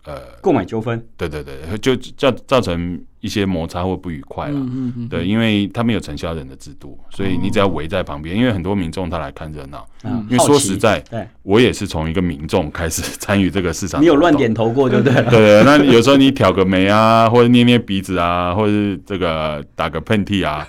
[0.05, 4.53] 呃购买纠纷，对对对，就造造成一些摩擦或不愉快了。
[4.53, 5.09] 嗯嗯嗯。
[5.09, 9.85] 对，因为他没有承销人的制度，所以你只要围在旁边，因为很多民众他来看热闹。
[10.03, 10.25] 嗯。
[10.29, 14.01] 因为说实在，对，我也是从一个民众开始参与这个市场。
[14.01, 15.29] 你有乱点头过，就对了。
[15.31, 20.67] 对，那有时候你挑个眉啊，或者捏捏鼻子啊，或者是这个打个喷嚏啊。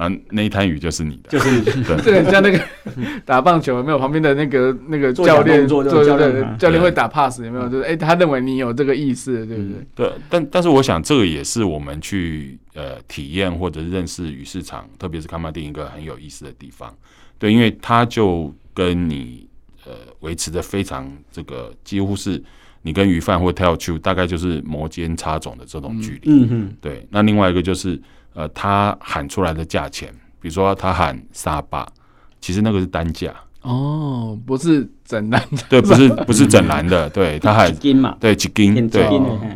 [0.00, 1.94] 啊，那一滩鱼就是你的，就是你的。
[2.00, 2.58] 对，像那个
[3.26, 7.68] 打棒球有没有旁边的那个那个教练做做教练教练会打 pass 有没有？
[7.68, 9.86] 就是哎，他认为你有这个意思，对不对？
[9.94, 16.90] 对，但但是我想这个也是我们去呃体验或者认识鱼市场，特别是崁仔顶一个很有意思的地方。
[17.38, 19.46] 对，因为它就跟你
[19.84, 22.42] 呃维持的非常这个几乎是
[22.80, 26.30] 你跟鱼贩或跳区大概就是摩肩擦踵的这种距离。
[26.30, 26.76] 嗯哼。
[26.80, 28.00] 对，那另外一个就是。
[28.40, 30.08] 呃，他喊出来的价钱，
[30.40, 31.86] 比如说他喊沙巴，
[32.40, 39.06] 其实那个是单价哦，不是整篮 的，对，不是不是整篮的，对他喊斤嘛，对几斤，对。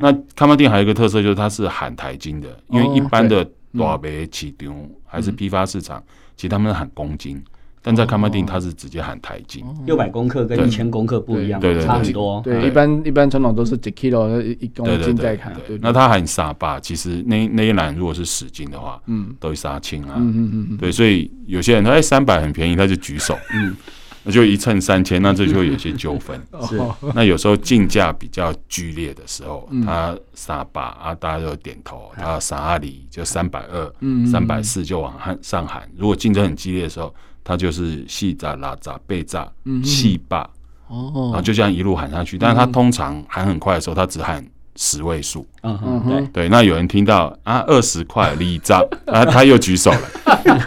[0.03, 3.43] 那康巴店还有一个特色就是它是喊台斤的，因为一般的
[3.79, 4.75] 大白市场
[5.07, 6.03] 还是批发市场，
[6.37, 7.43] 其实他们是喊公斤。
[7.87, 12.41] 但在崁仔顶，它是直接喊台斤，六百公克跟一千公克不一样，差很多。
[12.43, 15.55] 对，一般一般传统都是几 kilo 一公斤在看。
[15.83, 20.15] 那他喊沙巴，其实那那一栏如果是十斤的话，嗯，都会杀青啊。
[20.17, 20.77] 嗯嗯嗯。
[20.79, 23.39] 对，所以有些人他哎三百很便宜，他就举手。
[23.53, 23.77] 嗯。
[24.27, 26.41] 那就一称三千，那这就会有些纠纷。
[26.63, 26.81] 是。
[27.15, 32.11] 那有时候竞价比较剧烈的时候，他沙巴啊，大家就点头。
[32.17, 33.93] 他沙阿里就三百二，
[34.27, 35.87] 三百四就往上喊。
[35.99, 37.15] 如果竞争很激烈的时候。
[37.45, 39.47] 他就是细炸、拉炸、背炸、
[39.85, 40.49] 细霸，
[40.89, 42.39] 哦，然后就这样一路喊下去。
[42.39, 44.43] 但是他通常喊很快的时候，他只喊
[44.77, 45.47] 十位数。
[45.63, 46.49] 嗯哼，对对。
[46.49, 50.01] 那有人听到啊，二十块里炸， 啊，他又举手了。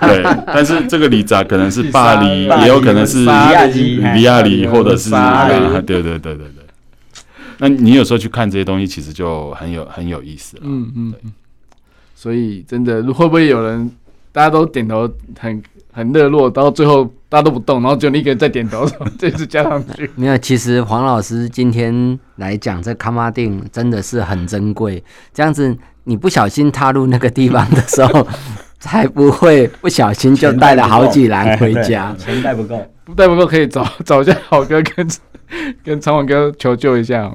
[0.02, 6.48] 对，但是这个里炸可能是 巴黎，也有可能是里亚里、或者是对对对对对。
[7.58, 10.64] 那你有时候去看这些东西，其实就很有很有意思了。
[10.64, 11.20] 嗯嗯，对。
[12.14, 13.90] 所以真的，会不会有人
[14.32, 15.10] 大家都点头
[15.40, 15.62] 很？
[15.98, 20.08] 很热络，到最后大家都不动，然后只有你一个人在点头，这次加上去。
[20.14, 25.04] 没有，其实黄老师今天来讲这崁仔顶真的是很珍贵。
[25.34, 28.28] 这样子，你不小心踏入那个地方的时候，
[28.80, 32.14] 才不会不小心就带了好几篮回家。
[32.16, 32.80] 钱带不够，
[33.16, 35.08] 带不够可以找找一下好哥跟
[35.84, 37.34] 跟长网哥求救一下。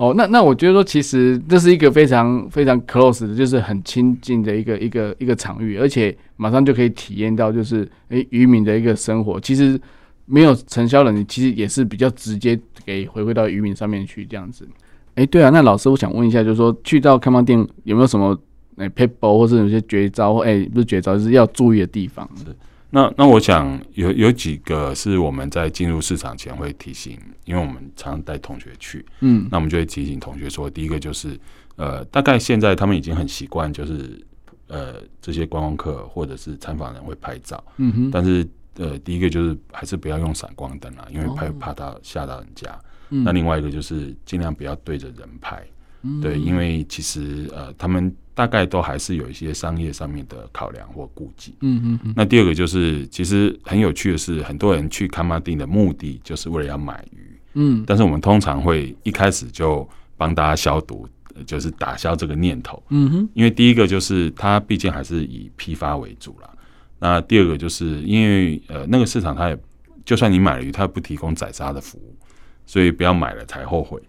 [0.00, 9.38] 哦，那那我觉得说，其实这是一个非常非常 close 的，就是很亲近的一个一个一个场域，而且马上就可以体验到，就是诶渔民的一个生活。
[9.38, 9.78] 其实
[10.24, 14.66] 没有承销人，其实也是比较直接给回馈到渔民上面去这样子。
[15.16, 18.34] 诶，对啊，那老师我想问一下，就是说去到开放店有没有什么
[18.76, 20.36] 诶撇步，或是有些绝招？
[20.36, 22.26] 诶，不是绝招，就是要注意的地方。
[22.90, 31.38] 那那我想有有几个是我们在进入市场前会提醒，因为我们常常带同学去，嗯，那我们就会提醒同学说，第一个就是，
[31.76, 34.20] 呃，大概现在他们已经很习惯，就是
[34.66, 42.76] 呃这些观光客或者是参访人会拍照，嗯哼，但是呃第一个就是还是不要用闪光灯啦，因为怕怕他吓到人家，
[43.10, 45.64] 嗯，那另外一个就是尽量不要对着人拍，
[46.02, 48.14] 嗯，对，因为其实呃他们。
[48.32, 51.54] 大概都还是有一些商业上面的考量或顾忌。
[51.60, 52.14] 嗯嗯嗯。
[52.16, 57.38] 那第二个就是，其实很有趣的是，很多人去卡马丁的目的就是为了要买鱼。
[57.52, 57.84] 嗯。
[57.86, 59.86] 但是我们通常会一开始就
[60.16, 61.06] 帮大家消毒，
[61.44, 62.82] 就是打消这个念头。
[62.88, 63.28] 嗯哼。
[63.34, 66.48] 因为第一个就是它毕竟还是以批发为主啦。
[66.98, 69.58] 那第二个就是因为呃那个市场它也
[70.06, 72.16] 就算你买了鱼，它也不提供宰杀的服务，
[72.64, 74.00] 所以不要买了才后悔。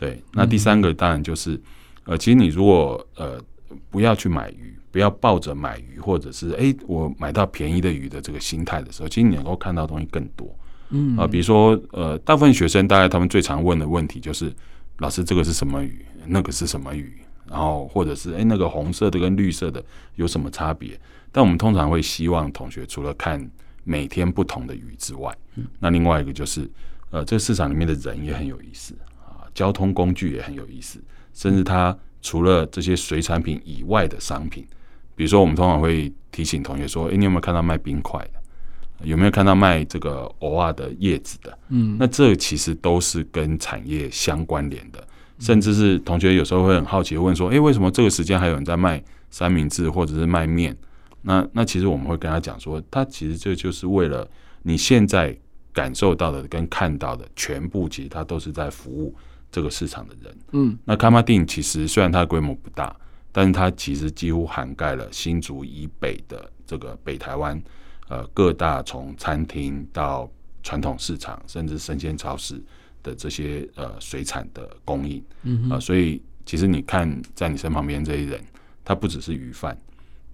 [0.00, 0.20] 对。
[0.32, 1.60] 那第三个当然就是
[2.04, 3.40] 呃，其实你如果呃。
[3.88, 10.52] 不要去买鱼，不要抱着买鱼或者是哎、欸，我买到便宜的鱼的这个心态的时候，其实你能够看到东西更多。
[10.88, 14.52] 嗯啊，比如说呃，大部分学生大概他们最常问的问题就是，
[14.98, 16.04] 老师这个是什么鱼？
[16.26, 17.16] 那个是什么鱼？
[17.46, 19.80] 然后或者是哎、欸，那个红色的跟绿色的
[20.16, 20.98] 有什么差别？
[21.30, 23.48] 但我们通常会希望同学除了看
[23.84, 25.32] 每天不同的鱼之外，
[25.78, 26.68] 那另外一个就是
[27.10, 29.06] 呃，这个市场里面的人也很有意思啊，
[29.60, 30.98] 交通工具也很有意思，
[31.34, 31.96] 甚至它。
[32.22, 34.62] 除了这些水产品以外的商品，
[35.16, 39.06] 比如说我们通常会提醒同学说：“诶，你有没有看到卖冰块的？
[39.08, 45.02] 有没有看到卖这个偶尔的叶子的？”嗯，那这其实都是跟产业相关联的，
[45.38, 50.76] 甚至是同学有时候会很好奇问说：“诶，为什么这个时间还有人在卖三明治或者是卖面？”
[51.22, 54.28] 那那其实我们会跟他讲说，他其实这就是为了
[54.62, 55.34] 你现在
[55.72, 59.14] 感受到的跟看到的全部，其实它都是在服务。
[59.50, 62.94] 这个市场的人，嗯，那崁仔顶其实虽然它的规模不大，
[63.32, 67.60] 但是它其实几乎涵盖了新竹以北的这个北台湾，
[68.08, 70.30] 呃，各大从餐厅到
[70.62, 72.62] 传统市场，甚至生鲜超市
[73.02, 78.44] 的这些呃水产的供应，嗯啊、呃，所以其实你看在你身旁边这些人，
[78.84, 79.76] 他不只是鱼贩，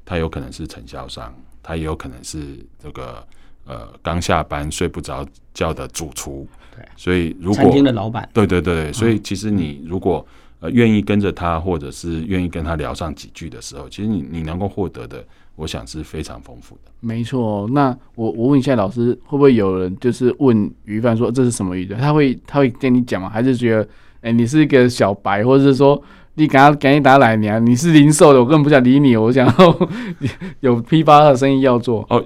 [0.05, 3.27] 他有可能是承销商，他也有可能是这个
[3.65, 6.47] 呃刚下班睡不着觉的主厨，
[6.77, 10.25] 对，所以如果餐厅的老板，对对对，所以其实你如果
[10.61, 15.25] 呃愿意跟着他，或者是愿意跟他聊上几句的时候，其实你你能够获得的。
[15.59, 16.91] 我想是非常丰富的。
[17.01, 21.97] 没错，那我我问一下老师，会不会有人就是问鱼贩说这是什么鱼的？
[21.97, 23.31] 他会他会跟你讲吗？
[23.31, 23.83] 还是觉得
[24.17, 25.99] 哎、欸、你是一个小白，或者是说
[26.35, 29.89] 你赶快赶紧打来你你是零售的，我根本不想理你，我想要
[30.61, 32.05] 有批发的生意要做。
[32.11, 32.23] 哦，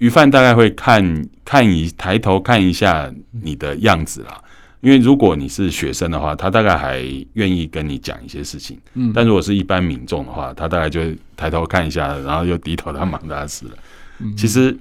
[0.00, 4.42] 鱼贩大概会看看一抬头看一下你的样子啦。
[4.80, 7.02] 因为如果你是学生的话，他大概还
[7.34, 8.78] 愿意跟你讲一些事情。
[8.94, 11.02] 嗯，但如果是一般民众的话，他大概就
[11.36, 13.72] 抬头看一下，然后又低头他忙他的事了。
[14.20, 14.74] 嗯，其实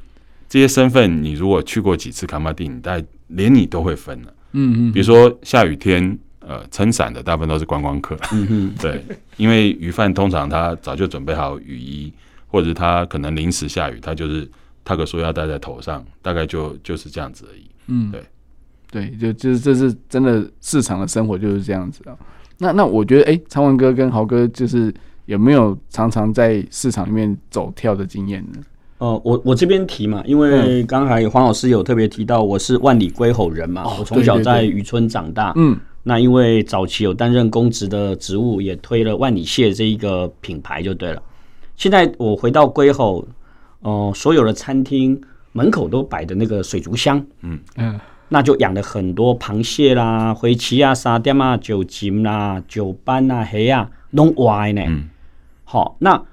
[0.47, 4.33] 这些身份，你如果去过几次崁仔顶，你大概连你都会分了。
[4.53, 8.17] 嗯嗯，比如说下雨天，呃，撑伞的大部分都是观光客。
[8.31, 9.03] 嗯嗯， 对，
[9.35, 12.13] 因为鱼贩通常他早就准备好雨衣，
[12.47, 14.49] 或者是他可能临时下雨，他就是
[14.89, 17.69] 他个塑料袋在头上，大概就就是这样子而已。
[17.85, 18.23] 嗯，对。
[18.91, 22.17] 对，就就是这是真的市场的生活就是这样子啊。
[22.57, 24.91] 那那我觉得，哎、欸，昌文哥跟豪哥就是
[25.27, 28.59] 有没有常常在市场里面走跳的经验呢？
[28.97, 35.53] 哦、呃，我我这边提嘛，因为刚才黄老师有特别提到，我是万里归吼人嘛，哦、我从小在渔村长大。
[35.55, 41.21] 嗯，那因为早期有担任公职的职务，也推了万里蟹这一个品牌就对了。
[41.75, 43.23] 现在我回到归侯，
[43.81, 45.19] 哦、呃，所有的餐厅
[45.51, 47.25] 门口都摆的那个水族箱。
[47.41, 47.99] 嗯嗯。
[48.31, 54.83] 那就养了很多螃蟹啦、灰鳍啊、沙嗲啊、酒精啦、酒斑啊、黑啊，弄歪呢。
[55.63, 56.23] 好、嗯，那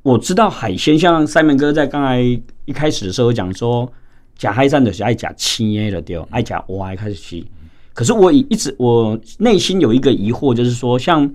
[0.00, 2.20] 我知道海鲜，像三明哥在刚才
[2.64, 3.92] 一开始的时候讲说，
[4.34, 7.44] 假海产的是爱假青的对，爱假歪开始吃。
[7.92, 11.30] 可是我一直我内心有一个疑惑，就是说，像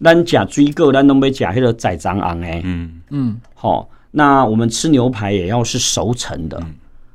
[0.00, 2.62] 咱假追个，咱都没假黑的仔长昂哎。
[2.64, 3.40] 嗯嗯。
[3.54, 6.62] 好，那我们吃牛排也要是熟成的。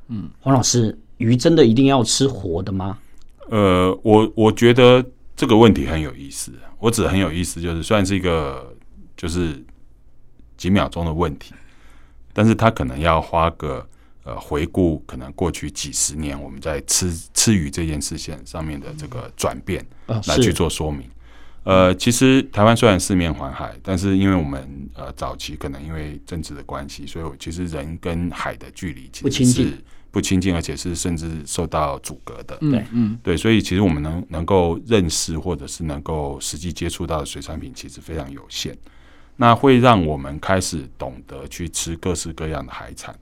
[0.08, 0.98] 嗯，黄老师。
[1.18, 2.98] 鱼真的一定要吃活的吗？
[3.50, 5.02] 呃，我我觉得
[5.34, 6.52] 这个问题很有意思。
[6.78, 8.76] 我指很有意思，就是虽然是一个
[9.16, 9.64] 就是
[10.58, 11.54] 几秒钟的问题，
[12.34, 13.88] 但是他可能要花个
[14.26, 19.86] 呃回顾，可能过去几十年我们在吃吃鱼这件事情上面的这个转变
[20.28, 21.10] 来去做说明。
[21.66, 29.78] 呃，其实台湾虽然四面环海，但是因为我们呃早期可能因为政治的关系，所以其实人跟海的距离其实是。
[30.12, 32.56] 不亲近，而且是甚至受到阻隔的。
[32.62, 38.74] 对，嗯，对，所以其实我们能能够认识或者是能够实际接触到的水产品，其实非常有限。
[39.36, 43.14] 那会让我们开始懂得去吃各式各样的海产。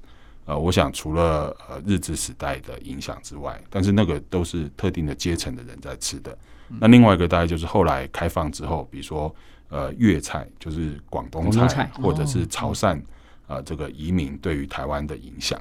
[0.46, 6.38] 呃，我想除了呃日治时代的影响之外，但是那个都是特定的阶层的人在吃的。
[6.68, 9.34] 那另外一个大概就是后来开放之后，比如说
[9.70, 13.00] 呃粤菜，就是广东菜，菜或者是潮汕
[13.48, 15.60] 啊，这个移民对于台湾的影响。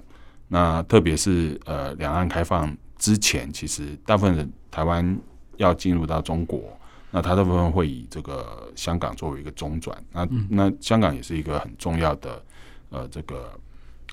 [0.48, 5.18] 那特别是呃，两岸开放之前，其实大部分人台湾
[5.56, 6.78] 要进入到中国，
[7.10, 9.96] 那它大部分会以这个香港作为一个中转。
[10.12, 12.42] 那那香港也是一个很重要的
[12.90, 13.58] 呃这个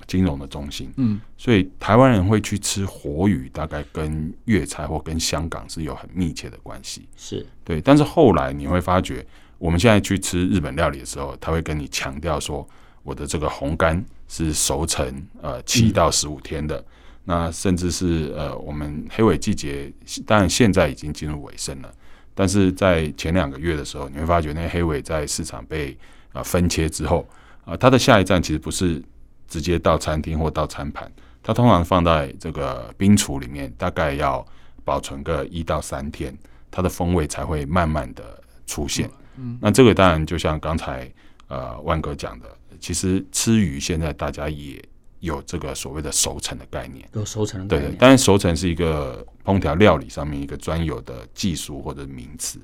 [0.06, 0.92] 金融的中心。
[0.96, 7.08] 嗯，所以台湾人会去吃活鱼，大概跟粤菜或跟香港是有很密切的关系。
[7.16, 9.26] 是对，但是后来你会发觉，
[9.58, 12.68] 我们现在去吃日本料理的时候，他会跟你强调说，
[13.02, 14.04] 我的这个红干。
[14.32, 15.04] 是熟成
[15.42, 16.84] 呃七到十五天的，嗯、
[17.24, 19.92] 那甚至是呃我们黑尾季节，
[20.24, 21.92] 当然现在已经进入尾声了，
[22.32, 25.90] 但是在前两个月的时候，你会发觉那黑尾在市场被
[26.28, 27.26] 啊、呃、分切之后
[27.64, 29.02] 啊、呃，它的下一站其实不是
[29.50, 34.46] 直接到餐厅或到餐盘，它通常放在这个冰橱里面，大概要
[34.82, 36.34] 保存个一到三天，
[36.70, 39.06] 它的风味才会慢慢的出现。
[39.36, 41.12] 嗯，嗯那这个当然就像刚才
[41.48, 42.46] 呃万哥讲的。
[42.78, 44.82] 其实吃鱼现在大家也
[45.18, 47.92] 有这个所谓的熟成的概念，有熟成的概念。
[47.92, 52.58] 对，但是熟成是一个烹调料理上面一个专有的技术或者名词。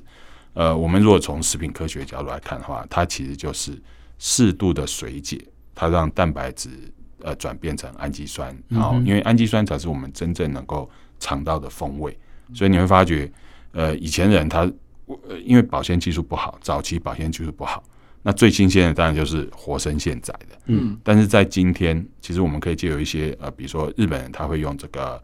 [0.55, 3.79] 呃，我们如果从食品科学角度来看的话，它其实就是
[4.19, 5.39] 适度的水解，
[5.77, 6.71] 它让蛋白质
[7.23, 12.19] 呃转变成氨基酸，然后因为氨基酸才是我们真正能够尝到的风味。
[12.53, 13.31] 所以你会发觉，
[13.71, 14.61] 呃，以前人他
[15.07, 17.85] 呃因为保鲜技术不好，早期保鲜技术不好。
[18.23, 25.23] 那最新鲜的当然就是活生现宰的，嗯，但是在今天，其实我们可以借由一些呃，比如说日本人他会用这个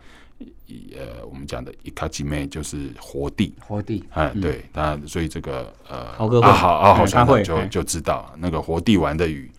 [0.96, 9.50] 呃，我们讲的伊卡吉妹就是活地，活地，哎，对，那所以这个呃，豪哥啊好啊好，他会就就知道那个活地玩的鱼，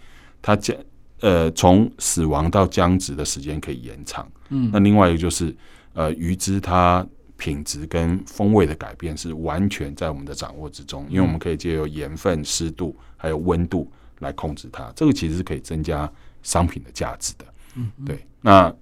[0.44, 0.78] 它将
[1.22, 5.56] 呃从死亡到僵直的时间可以延长，嗯，那另外一个就是
[5.94, 7.04] 呃鱼汁它
[7.38, 16.10] 品质跟风味的改变是完全在我们的掌握之中，因为我们可以借由盐分、湿度还有温度来控制它，这个其实是可以增加
[16.44, 17.46] 商品的价值的。
[17.76, 18.26] 嗯，对。
[18.42, 18.74] 那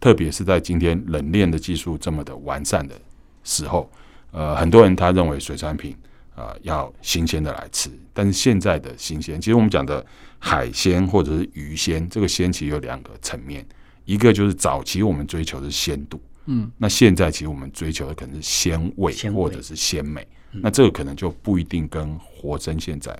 [0.00, 2.94] 特别是在今天冷链的技术这么的完善的
[3.42, 3.90] 时候，
[4.30, 5.96] 呃，很多人他认为水产品
[6.38, 10.04] 啊、呃、要新鲜的来吃，但是现在的新鲜，其实我们讲的
[10.38, 13.66] 海鲜或者是鱼鲜，这个鲜其实有两个层面，
[14.04, 16.20] 一个就是早期我们追求的是鲜度。
[16.46, 23.14] 嗯，那现在其实我们追求的可能是鲜味或者是鲜美，那这个可能就不一定跟活生现在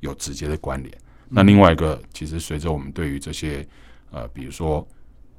[0.00, 0.92] 有直接的关联。
[1.30, 3.66] 那另外一个，其实随着我们对于这些
[4.10, 4.86] 呃，比如说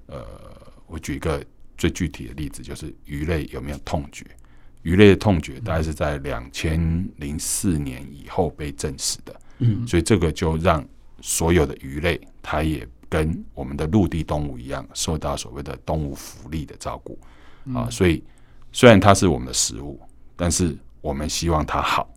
[0.07, 0.25] 呃，
[0.87, 1.43] 我举一个
[1.77, 4.25] 最具体的例子，就是鱼类有没有痛觉？
[4.85, 9.35] 鱼类的痛觉大概是在两千零四年以后被证实的。
[9.57, 10.85] 嗯，所以这个就让
[11.21, 17.17] 所有的鱼类它也跟我们的陆地动物一样，受到所谓的动物福利的照顾。
[17.73, 18.23] 啊，所以
[18.71, 19.99] 虽然它是我们的食物，
[20.35, 22.07] 但是我们希望它好。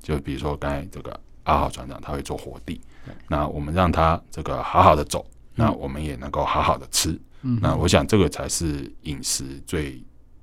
[0.00, 2.80] 就比如说刚才这个阿豪船长，他会做活地，
[3.26, 7.18] 那我们让他这个好好的走，那我们也能够好好的吃。
[7.40, 10.00] 那我想这个才是饮食最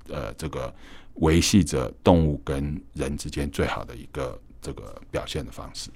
[0.10, 0.74] 呃这个
[1.16, 5.89] 维系着动物跟人之间最好的一个这个表现的方式。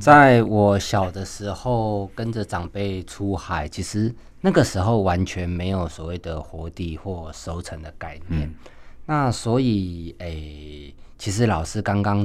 [0.00, 8.42] 在我小的时候，跟着长辈出海，其实那个时候完全没有所谓的活地或熟成的概念。
[8.48, 8.54] 嗯、
[9.04, 12.24] 那所以，诶、欸，其实老师刚刚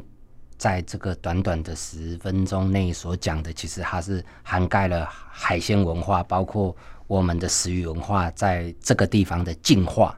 [0.57, 6.75] 在这个短短的十分钟内所讲的，其实它是涵盖了海鲜文化，包括
[7.07, 10.15] 我们的食鱼文化在这个地方的进化。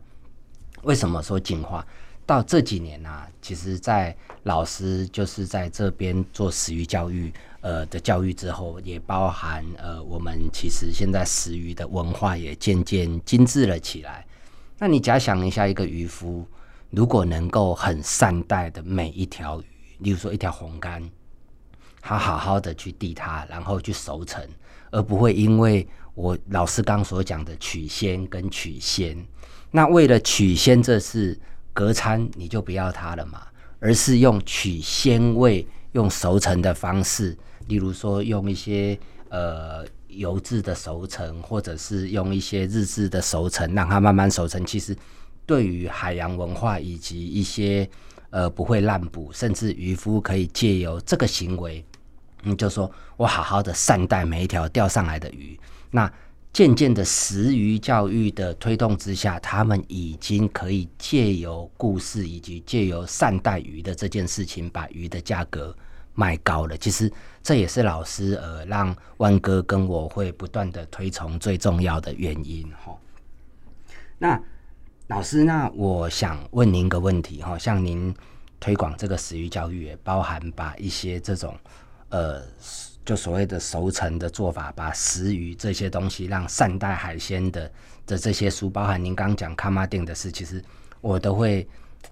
[0.84, 1.86] 为什么说进化？
[2.28, 4.14] 到这几年啊，其实，在
[4.44, 14.26] 老师就是在这边做食鱼教育，呃的教育之后，也包含呃，我们其实现在食鱼的文化也渐渐精致了起来。
[14.78, 16.46] 那你假想一下，一个渔夫
[16.90, 19.66] 如果能够很善待的每一条鱼，
[20.00, 21.02] 例如说一条红干，
[22.02, 24.46] 他好好的去地它，然后去熟成，
[24.92, 29.18] 而不会因为我老师刚所讲的取鲜跟取鲜，
[29.72, 31.40] 那为了取鲜这事。
[31.78, 33.44] 隔餐你就不要它了嘛，
[33.80, 38.98] 而是用取鲜味、用熟成的方式，例如说用一些
[39.30, 44.66] 呃油渍的熟成，或者是用一些日制的熟成，让它慢慢熟成。
[44.66, 44.98] 其实
[45.46, 47.88] 对于海洋文化以及一些
[48.32, 51.86] 呃不会滥捕，甚至渔夫可以借由这个行为，
[52.42, 55.60] 嗯，就说我好好的善待每一条钓上来的鱼，
[55.92, 56.12] 那。
[56.58, 65.72] 渐渐的，食鱼教育的推动之下，他们已经可以借由故事以及借由善待鱼的这件事情，把鱼的价格
[66.16, 66.76] 卖高了。
[66.76, 72.98] 其实这也是老师呃让万哥跟我会不断的推崇最重要的原因哈。
[74.18, 74.42] 那
[75.10, 78.12] 老师，那我想问您一个问题哈，像您
[78.60, 81.56] 推广这个食鱼教育，包含把一些这种
[82.10, 82.42] 呃。
[83.08, 87.72] 就所谓的熟成的做法，把食鱼这些东西，让善待海鲜的
[88.06, 90.62] 的这些书，包含您刚讲卡马丁的事，其实
[91.00, 91.66] 我都会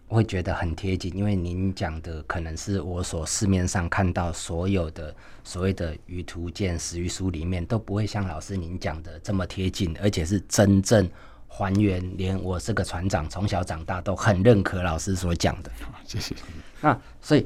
[0.07, 11.05] 会觉得很贴近，因为您讲的可能是我所市面上看到所有的所谓的鱼图鉴、食鱼书里面都不会像老师您讲的这么贴近，而且是真正
[11.49, 15.69] 还原，连我这个船长从小长大都很认可老师所讲的。
[16.05, 16.33] 谢谢。
[16.79, 17.45] 那所以。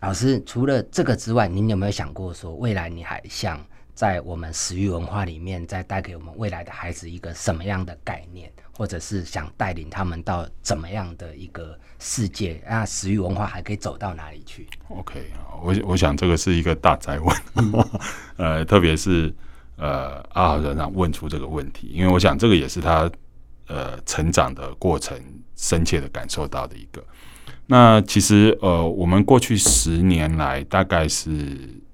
[0.00, 3.60] 老师，除了这个之外，您有没有想过说，未来你还想
[3.94, 12.62] 在我们食育文化里面，再带给我们未来的孩子一个什么样的概念，或者是想带领他们到怎么样的一个世界？
[12.64, 17.36] 那食育文化还可以走到哪里去？OK，我我想这个是一个大哉问，
[18.36, 19.34] 呃，特别是
[19.76, 23.10] 呃阿豪船长问出这个问题，因为我想这个也是他
[23.66, 25.20] 呃成长的过程
[25.56, 27.04] 深切的感受到的一个。
[27.70, 31.30] 那其实呃，我们过去十年来，大概是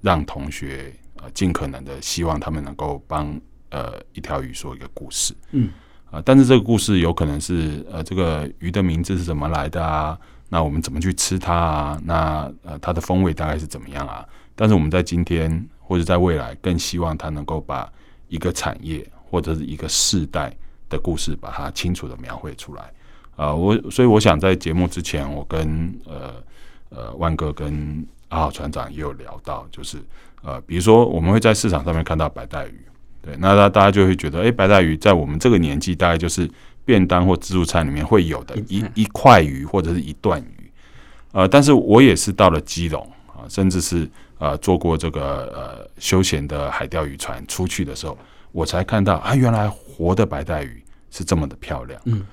[0.01, 3.37] 让同学呃尽可能的希望他们能够帮
[3.71, 5.69] 呃一条鱼说一个故事，嗯，
[6.05, 10.17] 啊、呃，但是这个故事有可能是呃这个鱼的名字是怎么来的啊？
[10.49, 12.01] 那我们怎么去吃它啊？
[12.05, 14.25] 那呃它的风味大概是怎么样啊？
[14.55, 17.93] 但是我们在今天或者在未来，更希望它能够把
[18.29, 20.57] 一个产业或者是一个世代
[20.89, 22.93] 的故事，把它清楚的描绘出来。
[23.37, 26.35] 啊、呃，我所以我想在节目之前，我跟呃
[26.91, 29.99] 呃万哥跟阿豪船长也有聊到，就是
[30.43, 32.81] 呃，比如说我们会在市场上面看到白带鱼，
[33.23, 36.49] 对，那大大家就会觉得，哎、欸，白带鱼在我们这个年纪，大概就是
[36.85, 40.71] 便当或自助餐里面会有的一一块鱼或者是一段鱼，
[41.33, 44.09] 呃，但是我也是到了基隆啊，甚至是
[44.39, 48.17] 呃坐过这个呃休闲的海钓渔船出去的时候，
[48.53, 52.27] 我才看到啊，原来活的白带鱼是这么的漂亮，嗯，对。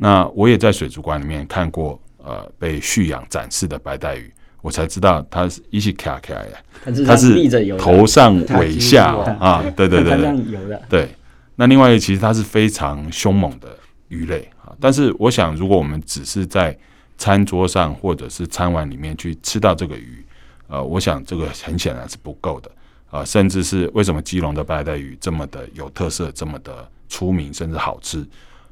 [0.00, 4.32] 那我也在水族馆里面看过，呃，被蓄养展示的白带鱼，
[4.62, 7.36] 我才知道它是一起卡卡的，它是
[7.76, 11.08] 头上尾下啊，对对对对，对。
[11.56, 13.76] 那另外其实它是非常凶猛的
[14.06, 16.76] 鱼类啊，但是我想，如果我们只是在
[17.16, 20.24] 餐桌上或者是餐碗里面去吃到这个鱼，
[20.68, 22.70] 呃，我想这个很显然是不够的
[23.10, 28.24] 啊，甚至是为什么基隆的白带鱼这么的有特色，这么的出名，甚至好吃。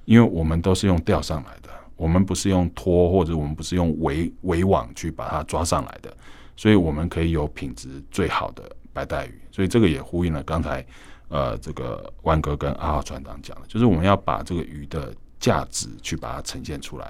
[0.06, 6.16] 因为我们都是用钓上来的，我们不是用拖或者我们不是用围围网去把它抓上来的，
[6.56, 9.34] 所以我们可以有品质最好的白带鱼。
[9.50, 10.84] 所以这个也呼应了刚才
[11.28, 17.06] 呃这个万哥跟阿浩船长讲的，就是我们要把这个鱼的价值去把它呈现出来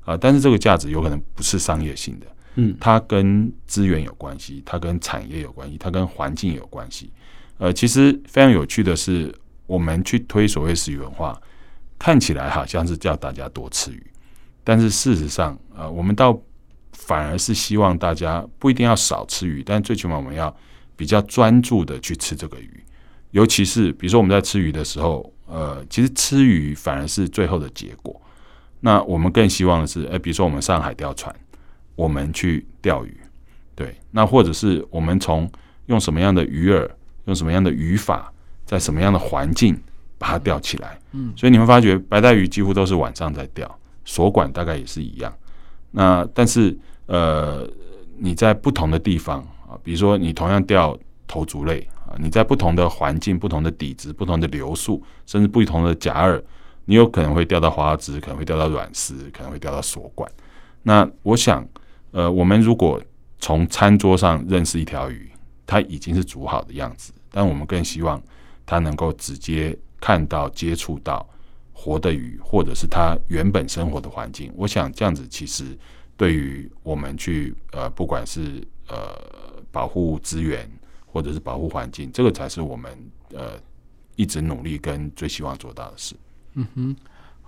[0.00, 0.18] 啊、呃。
[0.18, 7.10] 但是这个价值有可能不是商业性的，嗯，它跟资源有关系，它跟产业有关系，它跟环境有关系。
[7.58, 9.34] 呃，其实非常有趣的是，
[9.66, 11.38] 我们去推所谓食鱼文化。
[11.98, 14.06] 看起来好像是叫大家多吃鱼，
[14.62, 16.40] 但是事实上，呃，我们倒
[16.92, 20.54] 反而是希望大家不一定要少吃鱼，但最起码我们要
[20.94, 22.84] 比较专注的去吃这个鱼。
[23.32, 28.20] 尤其是比如说我们在吃鱼的时候，呃，其实吃鱼反而是最后的结果。
[28.80, 31.34] 那我们更希望的是，诶，比如说我们上海钓船，
[31.96, 33.20] 我们去钓鱼，
[33.74, 35.50] 对，那或者是我们从
[35.86, 36.88] 用什么样的鱼饵，
[37.24, 38.32] 用什么样的渔法，
[38.64, 39.76] 在什么样的环境。
[40.18, 45.32] 把它钓起来，嗯，所以你会发觉白带鱼几乎都是晚上在钓，锁管大概也是一样。
[45.92, 47.66] 那但是呃，
[48.18, 56.42] 你在不同的地方啊，比如说你同样钓头足类啊，你在不同的环境、不同的底子、不同的流速，甚至不同的假饵，
[56.84, 60.30] 你有可能会钓到花枝，可能会钓到软丝，可能会钓到锁管。
[60.82, 61.64] 那我想，
[62.10, 63.00] 呃，我们如果
[63.38, 65.30] 从餐桌上认识一条鱼，
[65.64, 68.20] 它已经是煮好的样子，但我们更希望
[68.66, 69.78] 它能够直接。
[70.00, 71.26] 看到、接触到
[71.72, 75.64] 活的鱼，或者是它原本生活的环境，我想这样子其实
[76.16, 78.96] 对于我们去呃，不管是呃
[79.70, 80.68] 保护资源，
[81.06, 82.90] 或者是保护环境，这个才是我们
[83.32, 83.52] 呃
[84.16, 86.14] 一直努力跟最希望做到的事。
[86.54, 86.96] 嗯哼。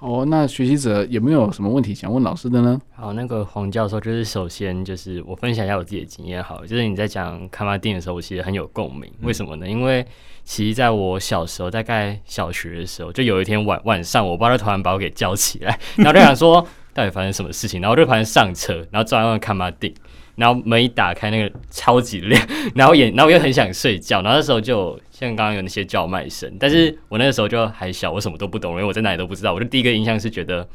[0.01, 2.80] 哦，那学习者有没有什么问题想问老师的呢？
[2.94, 9.12] 好，那个黄教授，就是首先就是我分享一下我自己的经验，好了，就是你在讲卡马丁的时候，我其实很有共鸣。
[9.20, 9.68] 为什么呢？
[9.68, 10.07] 因为
[10.45, 19.95] 其实在我小时候，大概小学的时候，就有一天晚晚上，我爸就突然把我给叫起来，然后就想说到底发生什么事情，然后就突然上车，然后转换卡马丁。
[20.36, 22.43] 然后门一打开，那个超级亮，
[22.74, 30.66] 然后也，然后我又很想睡觉，然后那时候就像刚刚有那些叫卖声，但是我那个时候就还小，我什么都不懂，因为我在哪里都不知道，我就第一个印象是觉得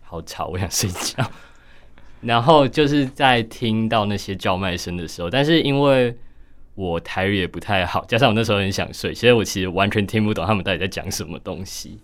[0.00, 1.22] 好吵，我想睡觉。
[2.22, 6.16] 然后就是在听到那些叫卖声的时候，但是因为
[6.74, 11.98] 我台语也不太好，加上我那时候很想睡，所以我其实完全听不懂他们到底在讲什么东西。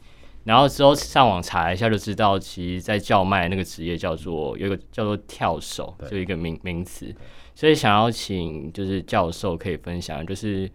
[0.45, 7.15] 然后之后上网查一下就知道，其实，在叫卖那个职业叫做有一个叫做跳手，就一个名名词。
[7.55, 10.71] 所以想要请就是教授可以分享，就是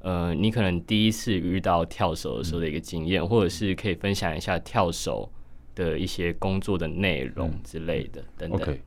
[0.00, 5.30] 呃，你可能第一次遇到跳手的时候的一个经验，嗯、或者是可以分享一下跳手
[5.74, 8.60] 的一些工作的内容之类的、嗯、等等。
[8.60, 8.78] Okay.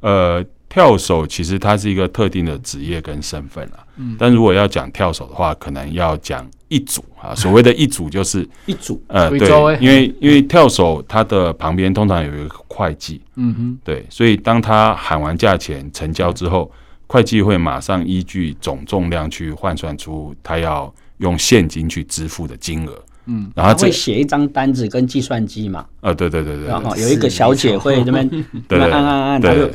[0.00, 0.44] 呃，
[0.74, 3.86] 跳手其实它是一个特定的职业跟身份啊。
[3.96, 4.16] 嗯。
[4.18, 7.32] 但如果要讲跳手的话，可能要讲一组啊。
[7.38, 9.00] 所谓的一组就是一组。
[9.06, 9.48] 呃，对，
[9.80, 13.20] 因为因为跳手它的旁边通常有一个会计。
[13.36, 13.78] 嗯哼。
[13.84, 16.68] 对，所以当他喊完价钱成交之后，
[17.06, 23.00] 会计会马上依据总重量去换算出他要用现金去支付的金额。
[23.26, 25.86] 嗯，然后会写一张单子跟计算机嘛？
[26.00, 28.28] 呃、哦，对对对对，然后有一个小姐会这边
[28.68, 29.70] 对按按按，对对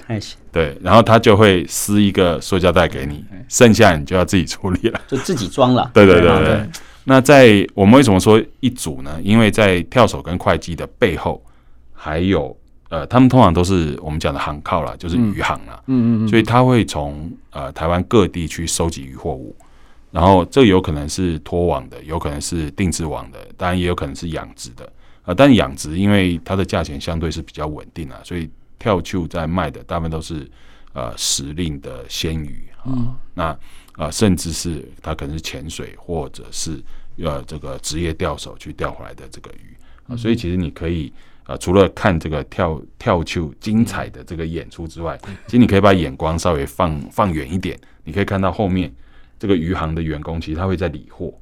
[0.51, 5.89] 对，然后他就会撕一个塑胶袋给你，剩下你就要自己处理了， 就自己装了。
[5.93, 6.69] 对对对对，对。
[7.05, 9.19] 那在我们为什么说一组呢？
[9.23, 11.41] 因为在跳手跟会计的背后，
[11.93, 12.55] 还有
[12.89, 15.81] 呃，他们通常都是我们讲的行靠啦，就是渔行啦。
[15.87, 19.55] 嗯嗯嗯，所以他会从呃台湾各地去收集渔货物。
[20.11, 24.91] 然后这有可能是拖网的，有可能是定制网的，当然也有可能是养殖的
[25.21, 25.35] 啊。
[25.35, 28.49] 但养殖因为它的价钱相对是比较稳定啊，所以
[28.79, 30.49] 跳球在卖的大部分都是
[30.93, 32.85] 呃时令的鲜鱼啊。
[32.87, 33.55] 嗯、那
[33.97, 36.81] 呃甚至是它可能是潜水或者是
[37.17, 40.17] 呃这个职业钓手去钓回来的这个鱼啊。
[40.17, 41.13] 所以其实你可以
[41.45, 48.91] 呃除了看这个跳跳球精彩的这个演出之外，其实你可以把眼光稍微放放远一点，你可以看到后面。
[49.39, 51.33] 这个渔行的员工其实他会在理货，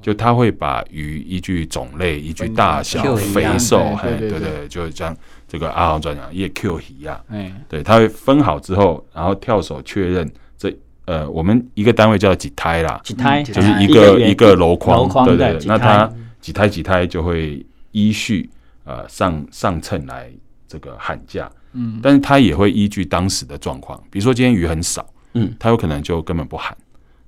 [0.00, 5.16] 就他会把鱼依据种类、依据大小、肥瘦，嘿，对对对，就像
[5.48, 7.20] 这个阿豪专讲，也 Q 一样，
[7.68, 10.72] 对，他会分好之后，然后跳手确认这
[11.06, 13.42] 呃，我们一个单位叫几胎啦，几胎。
[13.42, 16.68] 就是一个一个箩筐，对对，那他几胎。
[16.68, 18.48] 几胎就会依序
[18.84, 20.30] 呃上上秤来
[20.68, 26.76] 这个喊价，嗯，但是他也会依据当时的状况，比如说今天鱼很少，嗯，他有可能就根本不喊，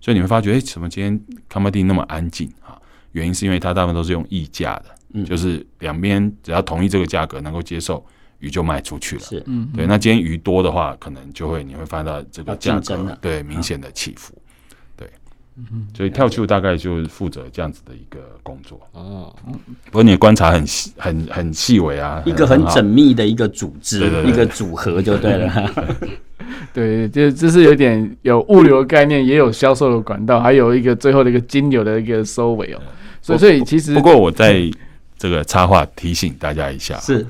[0.01, 2.81] 所以你会发觉，哎，怎么今天康巴蒂那么安静啊？
[3.13, 4.85] 原因是因为它大部分都是用溢价的，
[5.15, 8.05] 嗯，就是两边只要同意这个价格能够接受，
[8.39, 9.87] 鱼就卖出去了，是，嗯，对。
[9.87, 14.38] 那今天鱼多的话，可能就会你会发现到这个价格对明显的起伏。
[15.95, 19.35] 所以跳球大概就是负责这样子的一个工作哦。
[19.87, 25.75] 不过你的观察很细、很很细微啊，一个很缜密的一个组织，一个组合就对了。
[26.73, 32.81] 对，就这是有点有物流的概念，也有销售的管道，还有一个最后的一个金流的一个收尾哦。
[33.21, 34.71] 所以，所以其实不过我在
[35.19, 37.27] 这个插话提醒大家一下，是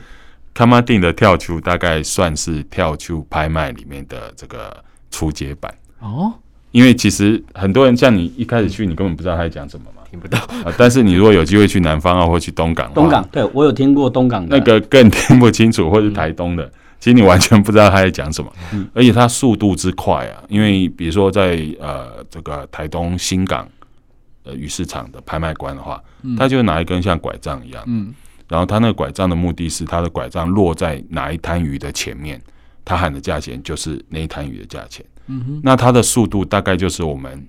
[0.53, 4.76] 卡马丁的跳球大概算是跳球拍卖里面的这个
[5.11, 6.33] 初阶版哦。
[6.71, 10.73] 因为其实很多人像你一开始去，你根本不知道他在讲什么嘛，听不到啊。
[10.77, 18.53] 但是你如果有机会去南方啊，或去东港，东港对我有听过东港的那个更听不清楚，或是台东的，嗯、其实你完全不知道他在讲什么。
[18.73, 23.66] 嗯、而且他速度之快啊，因为比如说在呃这个台东新港
[24.45, 28.12] 呃鱼市场的拍卖官的话，嗯、他就拿一根像拐杖一样，嗯，
[28.47, 32.39] 然后他那个拐杖的目的是他的拐杖落在哪一摊鱼的前面，
[32.85, 35.03] 他喊的价钱就是那一摊鱼的价钱。
[35.29, 37.47] 嗯哼，那它的速度大概就是我们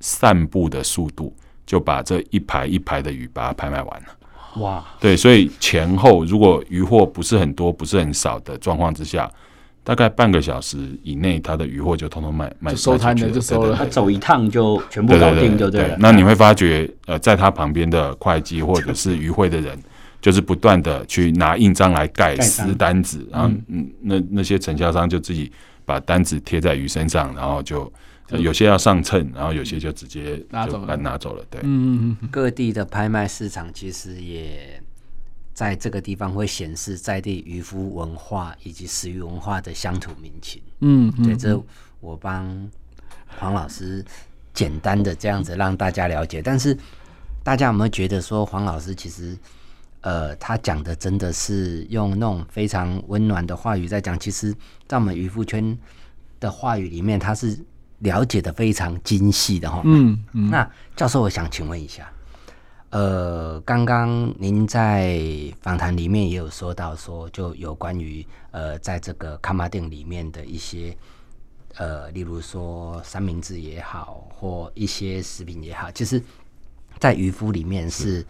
[0.00, 4.60] 散步的速度，就把这一排一排的鱼把它拍卖完了。
[4.60, 9.30] 哇，对，所以前后如果鱼货不是很多、不是很少的状况之下，
[9.82, 13.74] 大概半个小时以内，它的鱼货就通通卖卖收摊的就收了。
[13.74, 15.96] 他走一趟就全部搞定，就对了。
[15.98, 19.78] 那你会发觉，呃，在他旁边的会计或者是鱼会的人，
[20.20, 25.50] 就是不断的去拿印章来盖撕单子，然后嗯，那那些承销商就自己。
[25.84, 27.92] 把单子贴在鱼身上，然后就
[28.28, 31.44] 有些要上秤，然后有些就直接就拿走了，拿走了。
[31.50, 34.82] 对，嗯嗯，各地的拍卖市场其实也
[35.52, 40.62] 在这个地方会显示在地渔夫文化以及食鱼文化的乡土民情。
[40.80, 41.60] 嗯，对，这
[42.00, 42.70] 我帮
[43.38, 44.04] 黄老师
[44.54, 46.40] 简单的这样子让大家了解。
[46.42, 46.76] 但是
[47.42, 49.36] 大家有没有觉得说黄老师其实？
[50.02, 54.18] 呃，他讲的真的是用那种非常温暖的话语在讲。
[54.18, 54.52] 其实，
[54.88, 55.78] 在我们渔夫圈
[56.40, 57.56] 的话语里面，他是
[58.00, 59.80] 了解的非常精细的哈。
[59.84, 60.50] 嗯嗯。
[60.50, 62.12] 那教授，我想请问一下，
[62.90, 65.20] 呃，刚刚您在
[65.60, 70.96] 访谈里面也有说到，说就有关于呃，在这个卡马丁里面的一些
[71.76, 76.20] 呃，例如说三明治也好，或一些食品也好，其实，
[76.98, 78.26] 在渔夫里面是。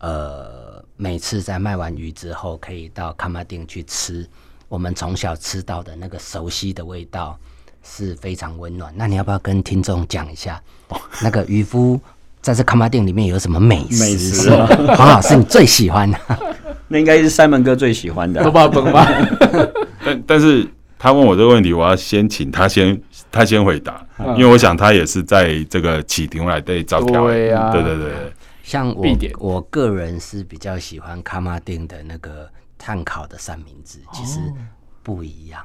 [0.00, 4.28] 是呃，每次在卖完鱼之后，可以到卡马丁去吃
[4.68, 7.38] 我们从小吃到的那个熟悉的味道，
[7.82, 8.92] 是非常温暖。
[8.96, 10.60] 那你要不要跟听众讲一下，
[11.22, 12.00] 那个渔夫
[12.40, 14.02] 在这卡马丁里面有什么美食？
[14.02, 14.50] 美食，
[14.96, 16.18] 黄老师你最喜欢的？
[16.88, 18.42] 那应该是三门哥最喜欢的。
[20.04, 20.64] 但但是
[20.98, 23.00] 他问我这个问题，我要先请他先
[23.32, 27.24] 他先回答，因为我想他也是在这个启庭来对招条。
[27.24, 28.12] 对呀，对对对。
[28.66, 29.06] 像我，
[29.38, 34.40] 我个人是比较喜欢卡马丁的那个炭烤的三明治，其实
[35.04, 35.64] 不一样。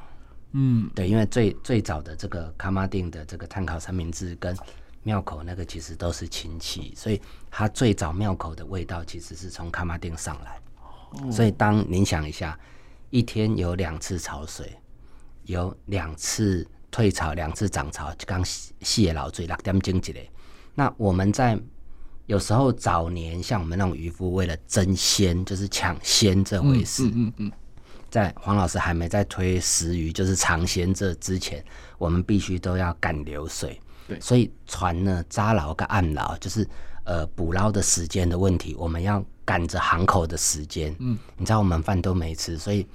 [0.52, 4.56] 嗯，对，因为最最早的这个卡马丁的这个炭烤三明治跟
[5.02, 10.60] 庙口那个其实都是亲戚，所以它最早庙口的味道其实是从卡马丁上来。
[11.28, 12.56] 所以当您想一下，
[13.10, 14.78] 一天有两次潮水，
[15.46, 20.20] 有两次退潮，两次涨潮，就刚谢老最六点钟一个。
[20.76, 21.58] 那我们在
[22.26, 27.04] 有时候早年像我们那种渔夫，为了争鲜，就是抢鲜这回事。
[27.06, 27.52] 嗯嗯，嗯，
[28.10, 31.64] 在黄老师还没在推食鱼，就是尝鲜这之前，
[31.98, 33.80] 我们必须都要赶流水。
[34.08, 36.66] 对，所以船呢扎牢跟岸牢，就是
[37.04, 40.94] 呃捕捞的时间的问题，我们要赶着航口的时间。
[41.00, 42.86] 嗯，你知道我们饭都没吃，所以。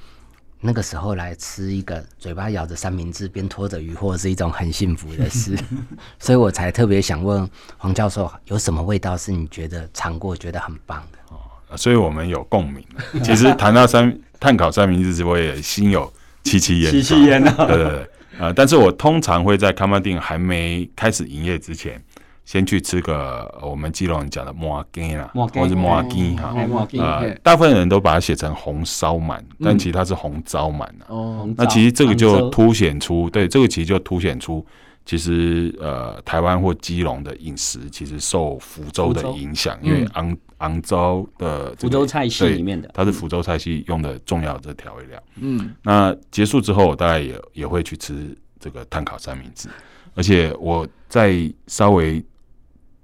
[0.59, 5.57] 那个时候来吃一个嘴巴咬着三明治边拖着鱼货是一种很幸福的事，
[6.19, 7.47] 所以我才特别想问
[7.77, 11.17] 黄教授，有什么味道是你觉得尝过觉得很棒的？
[11.29, 12.83] 哦，所以我们有共鸣。
[13.23, 16.11] 其实谈到三 炭烤三明治，我也心有
[16.43, 16.91] 戚戚焉。
[16.91, 17.65] 戚戚焉啊！
[17.65, 22.01] 对对对，呃，但是我通常会在康巴丁还没开始营业之前。
[22.47, 26.55] 先去吃个我们基隆人讲的麻粿啦，或者麻粿哈，
[26.93, 31.05] 呃，大部分人都把它写成红烧鳗，但其实它是红糟鳗呐。
[31.09, 34.65] 哦，那其实这个就凸显出，对，这个其实就凸显出，
[35.05, 45.21] 其实呃，台湾或基隆的饮食其实受福州的影响，因为昂昂州的福州菜系里面的，它是福州菜系用的重要的调味料。
[45.41, 49.67] 嗯，那结束之后，我大概也也会去吃这个炭烤三明治，
[50.15, 51.35] 而且我在
[51.67, 52.23] 稍微。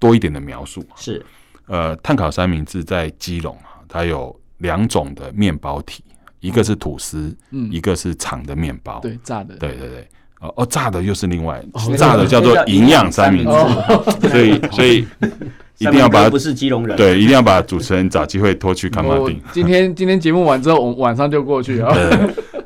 [0.04, 1.24] 多一点的描述是，
[1.66, 6.04] 呃，碳烤三明治在基隆啊，它有两种的面包体，
[6.40, 7.72] 一个是吐司，嗯。
[7.72, 10.06] 一个是长的面包，对，炸的，对对对，
[10.40, 11.64] 哦哦，炸的又是另外，
[11.96, 15.06] 炸的叫做营养三明治，所以 所以
[15.78, 19.40] 一定要把不是基隆人，对，一定要把主持人找机会拖去看马丁。
[19.52, 21.96] 今天今天节目完之后，我晚上就过去啊。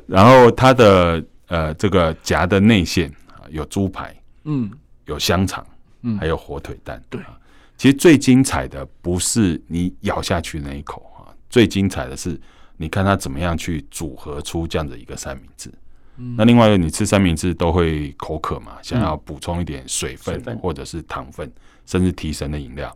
[0.09, 3.09] 然后它的呃这个夹的内馅
[3.51, 4.13] 有猪排，
[4.43, 4.69] 嗯，
[5.07, 5.65] 有香肠，
[6.03, 7.21] 嗯，还有火腿蛋，对。
[7.77, 12.37] 其实最精彩的不是你咬下去那一口啊，最精彩的是
[12.77, 15.71] 你看它怎么样去组合出这样的一个三明治。
[16.17, 21.49] 嗯、那另外一个，你吃三明治都会口渴嘛，想要补充一点水分，或者是糖分，
[21.87, 22.93] 甚至提神的饮料。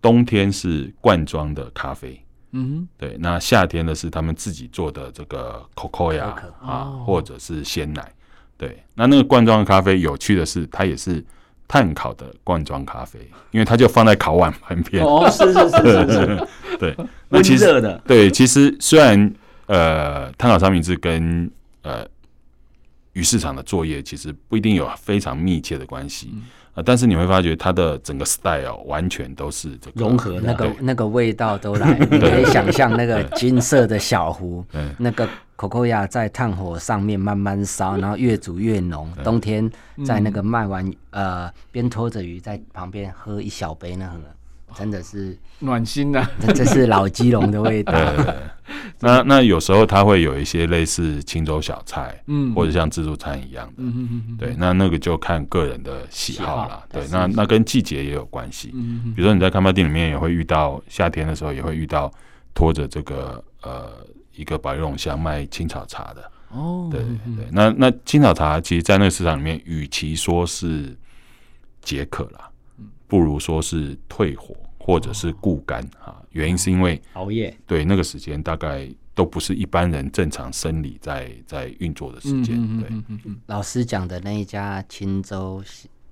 [0.00, 3.16] 冬天是罐装的咖啡，嗯哼，对。
[3.18, 8.12] 那夏天的是他们自己做的这个 Cocoa 啊，哦、或者是鲜奶。
[8.56, 11.24] 对，那那个罐装的咖啡有趣的是，它也是。
[11.70, 13.20] 炭烤的罐装咖啡，
[13.52, 15.04] 因为它就放在烤碗旁边。
[15.04, 16.48] 哦，是是是是是，
[16.80, 16.96] 对。
[17.28, 19.32] 那其实对，其实虽然
[19.66, 21.48] 呃，炭烤三明治跟
[21.82, 22.04] 呃
[23.12, 26.34] 鱼市场的作业其实不一定有非常密切的关系。
[26.84, 31.96] 但是你会发觉它的整个 style 完全都是这个融合，那个那个味道都来。
[32.10, 34.64] 你可以想象那个金色的小壶，
[34.98, 35.28] 那个
[35.68, 39.12] cocoa 在炭火上面慢慢烧，然后越煮越浓。
[39.22, 39.70] 冬天
[40.06, 44.20] 在那个卖完呃，边拖着鱼在旁边喝一小杯，那个
[44.74, 46.26] 真的是暖心呐！
[46.54, 47.92] 这是老基隆的味道。
[49.00, 62.10] 那那有时候它会有一些类似清粥小菜，嗯，或者像自助餐一样的，嗯嗯对，那那个就看个人的喜好了，对，那那跟季节也有关系，嗯比如说你在咖啡店里面也会遇到夏天的时候也会遇到
[62.54, 63.90] 拖着这个呃
[64.34, 67.02] 一个保丽龙箱卖青草茶的，哦，对
[67.36, 70.96] 对，那那青草茶其实，在那个市场里面，与其说是
[71.80, 72.50] 解渴啦，
[73.06, 74.54] 不如说是退火。
[74.82, 82.80] 或者是固肝啊，原因是因为熬夜，对那个时间大概都不是一般人正常生理在在运作的时间。
[82.80, 82.88] 对，
[83.46, 85.62] 老师讲的那一家青州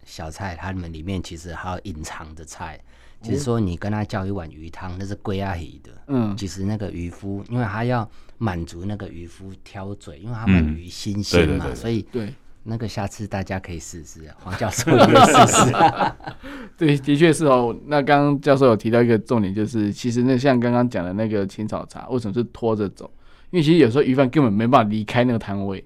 [0.04, 2.78] 小菜，它们里面其实还有隐藏的菜，
[3.22, 5.90] 就是说你跟他叫一碗鱼汤，那是龟阿姨的。
[6.06, 8.08] 嗯，其实那个渔夫，因为他要
[8.38, 12.32] 满足那个渔夫挑嘴，因为他们鱼新鲜嘛，所以对。
[12.64, 15.72] 那个下次大家可以试试，黄教授也试试。
[16.76, 17.74] 对，的确是哦。
[17.86, 23.10] 那刚刚教授有提到一个重点，就是其实那像刚刚讲的那个青草茶，为什么是拖着走？
[23.50, 25.82] 因为其实有时候鱼贩根本没办法离开那个摊位，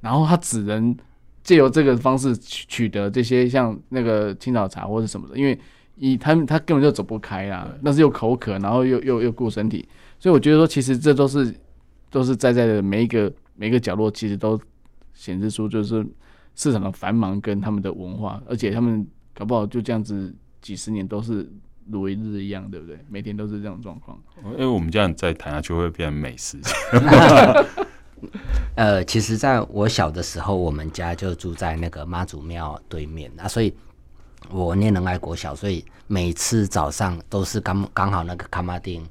[0.00, 0.96] 然后他只能
[1.44, 5.56] 借由这个方式取取得这些像那个青草茶或者什么的，因为
[6.00, 9.88] 一他他根本就走不开啦，但是又口渴，然后又又又顾身体，
[10.18, 11.54] 所以我觉得说，其实这都是
[12.10, 14.60] 都是在在的每一个每一个角落，其实都。
[15.12, 16.06] 显示出就是
[16.54, 21.46] 市场的繁忙跟他们的文化，而且他们搞不好就这样子几十年都是
[21.90, 22.98] 如一日一样，对不对？
[23.06, 24.18] 每天都是这种状况。
[24.52, 26.56] 因为我们这样再谈下去会变成美食。
[28.76, 33.74] 呃，其实在我小的时候，我们家就住在那个妈祖庙对面啊，所以
[34.50, 39.06] 我念仁爱国小，所以每次早上都是刚刚好那个卡马丁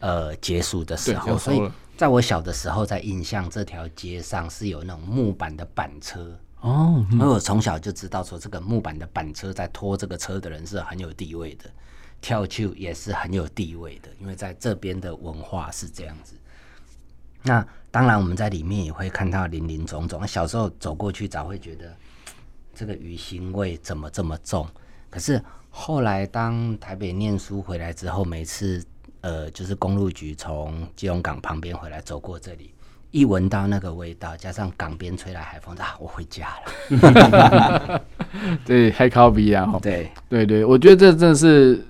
[0.00, 1.70] 呃结束的时候，所以。
[1.96, 11.66] 在我小的时候，在印象这条街上是有那种木板的板车哦，因为我从小就知道说，这个木板的板车在拖这个车的人是很有地位的，
[12.22, 16.34] 跳去也是很有地位的，因为在这边的文化是这样子。
[17.42, 20.26] 那当然，我们在里面也会看到林林总总。
[20.26, 21.94] 小时候走过去，早会觉得
[22.80, 24.66] 这个鱼腥味怎么这么重？
[25.10, 28.82] 可是后来当台北念书回来之后，每次。
[29.22, 32.72] 呃，就是公路局从基隆港旁边回来，走过这里，
[33.10, 36.48] 一闻到那个味道，加上港边吹来海风，啊，我回家
[36.88, 38.02] 了。
[38.64, 41.84] 对，海口味啊，对对对，我觉得这真的是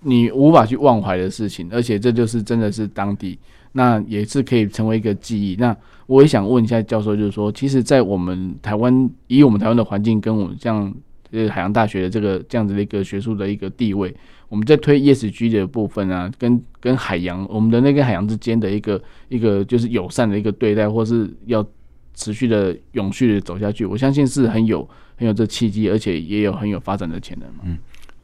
[0.00, 3.38] 你无法去忘怀的事情，而且这就是真的是当地，
[3.76, 5.54] 那也是可以成为一个记忆。
[5.56, 10.94] 那我也想问一下教授，就是说，其实，在我们台湾，以我们台湾的环境，跟我们这样，
[11.30, 14.14] 呃，海洋大学的这个这样子的一个学术的一个地位。
[14.48, 21.66] 我们在推 ESG 的部分啊，跟跟海洋，我们的那个海洋之间的一个一个就是友善的一个对待，或是要
[22.14, 27.48] 持续的永续的走下去，我相信是很有很有这契机，而且也有很有发展的潜能。
[27.64, 27.76] 嗯，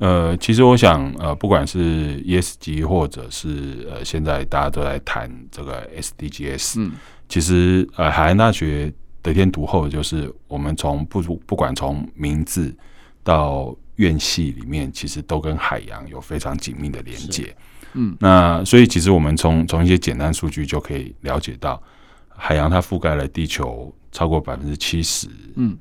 [0.02, 6.90] 呃，其实我想，呃，不管是 ESG 或者是呃，现在大家都在谈这个 SDGs，嗯，
[7.28, 8.92] 其实呃，海洋大学
[9.22, 12.76] 得天独厚的就是我们从不不管从名字
[13.22, 17.54] 到院系里面其实都跟海洋有非常紧密的连接，
[17.92, 21.80] 嗯，那所以其实我们从从一些简单数据就可以了解到，
[22.28, 25.28] 海洋它覆盖了地球超过百分之七十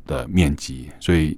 [0.05, 1.36] 的面积，嗯，所以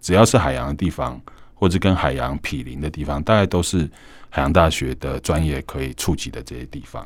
[0.00, 1.20] 只要是海洋的地方，
[1.58, 3.90] 或者跟海洋毗邻的地方，大概都是
[4.28, 7.04] 海洋大学的专业可以触及的这些地方。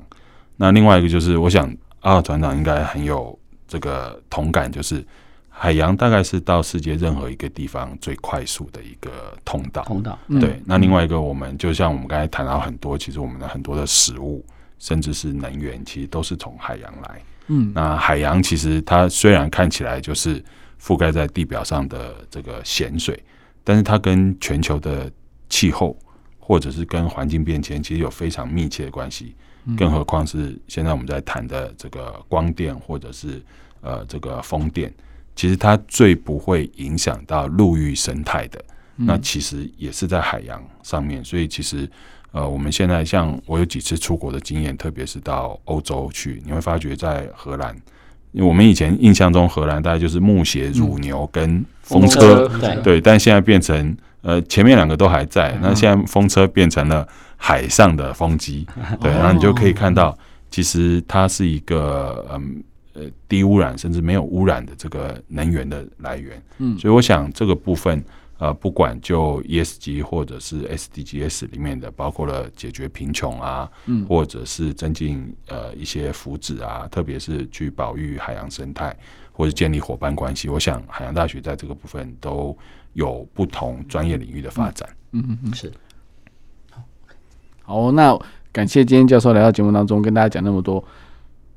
[0.56, 3.38] 那另外一个就是，我想阿尔团长应该很有
[3.68, 5.02] 这个同感，就是
[5.48, 9.82] 海洋大概是到世界任何一个地方最快速的一个通道。
[9.84, 10.50] 通道，对。
[10.50, 14.44] 嗯、那另外一个，我们就像我们刚才谈到很多，其实我们的很多的食物，
[14.78, 17.22] 甚至是能源，其实都是从海洋来。
[17.46, 17.70] 嗯。
[17.74, 20.42] 那海洋其实它虽然看起来就是
[20.82, 23.22] 覆盖在地表上的这个咸水，
[23.64, 25.10] 但是它跟全球的
[25.48, 25.96] 气候，
[26.38, 29.34] 或者是跟环境变迁，其实有非常密切的关系。
[29.76, 33.42] 更何况是现在我们在谈的这个光电，或者是
[33.82, 34.92] 呃这个风电，
[35.36, 38.64] 其实它最不会影响到陆域生态的，
[38.96, 41.22] 那其实也是在海洋上面。
[41.22, 41.88] 所以其实
[42.32, 47.76] 呃我们现在像我有几次出国的经验，特别是到欧洲去，你会发觉在荷兰，
[48.32, 52.48] 我们以前印象中荷兰大概就是木鞋、乳牛跟风车，
[52.82, 57.06] 对，但现在变成呃前面两个都还在，那现在风车变成了。
[57.42, 58.66] 海上的风机，
[59.00, 60.14] 对，然后你就可以看到，
[60.50, 62.62] 其实它是一个嗯
[62.92, 66.38] 呃低污染甚至没有污染的这个能源的来源。
[66.58, 68.04] 嗯，所以我想这个部分
[68.40, 78.96] 呃，不管就 ESG 或者是 SDGs 里面的，包括了解决贫穷啊，嗯，或者是增进呃一些福祉啊，特别是去保育海洋生态
[79.30, 82.56] 或者建立伙伴关系，我想海洋大学在这个部分都
[82.94, 84.88] 有不同专业领域的发展。
[85.12, 85.70] 嗯嗯嗯，是。
[87.62, 88.18] 好，那
[88.52, 90.82] 感谢今天教授来到节目当中跟大家讲那么多，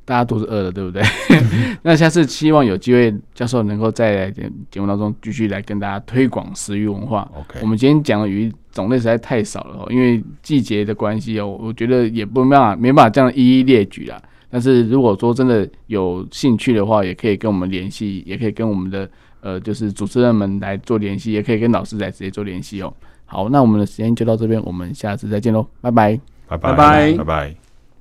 [0.05, 1.01] 大家肚子饿了，对不对？
[1.83, 4.31] 那下次希望有机会，教授能够再来
[4.69, 7.29] 节目当中继续来跟大家推广食鱼文化。
[7.35, 14.21] OK，我们今天讲的鱼种类实在太少了，因为季节的关系哦，我觉得也不没办法没办法这样一一列举啦。
[14.49, 19.09] 但是如果说真的有兴趣的话，也可以跟我们联系，也可以跟我们的
[19.41, 22.93] 呃就是主持人们来做联系，也可以跟老师来直接做联系哦。
[23.25, 27.13] 好，那我们的时间就到这边，我们下次再见喽，拜拜，拜拜，拜拜。
[27.17, 27.62] 拜拜。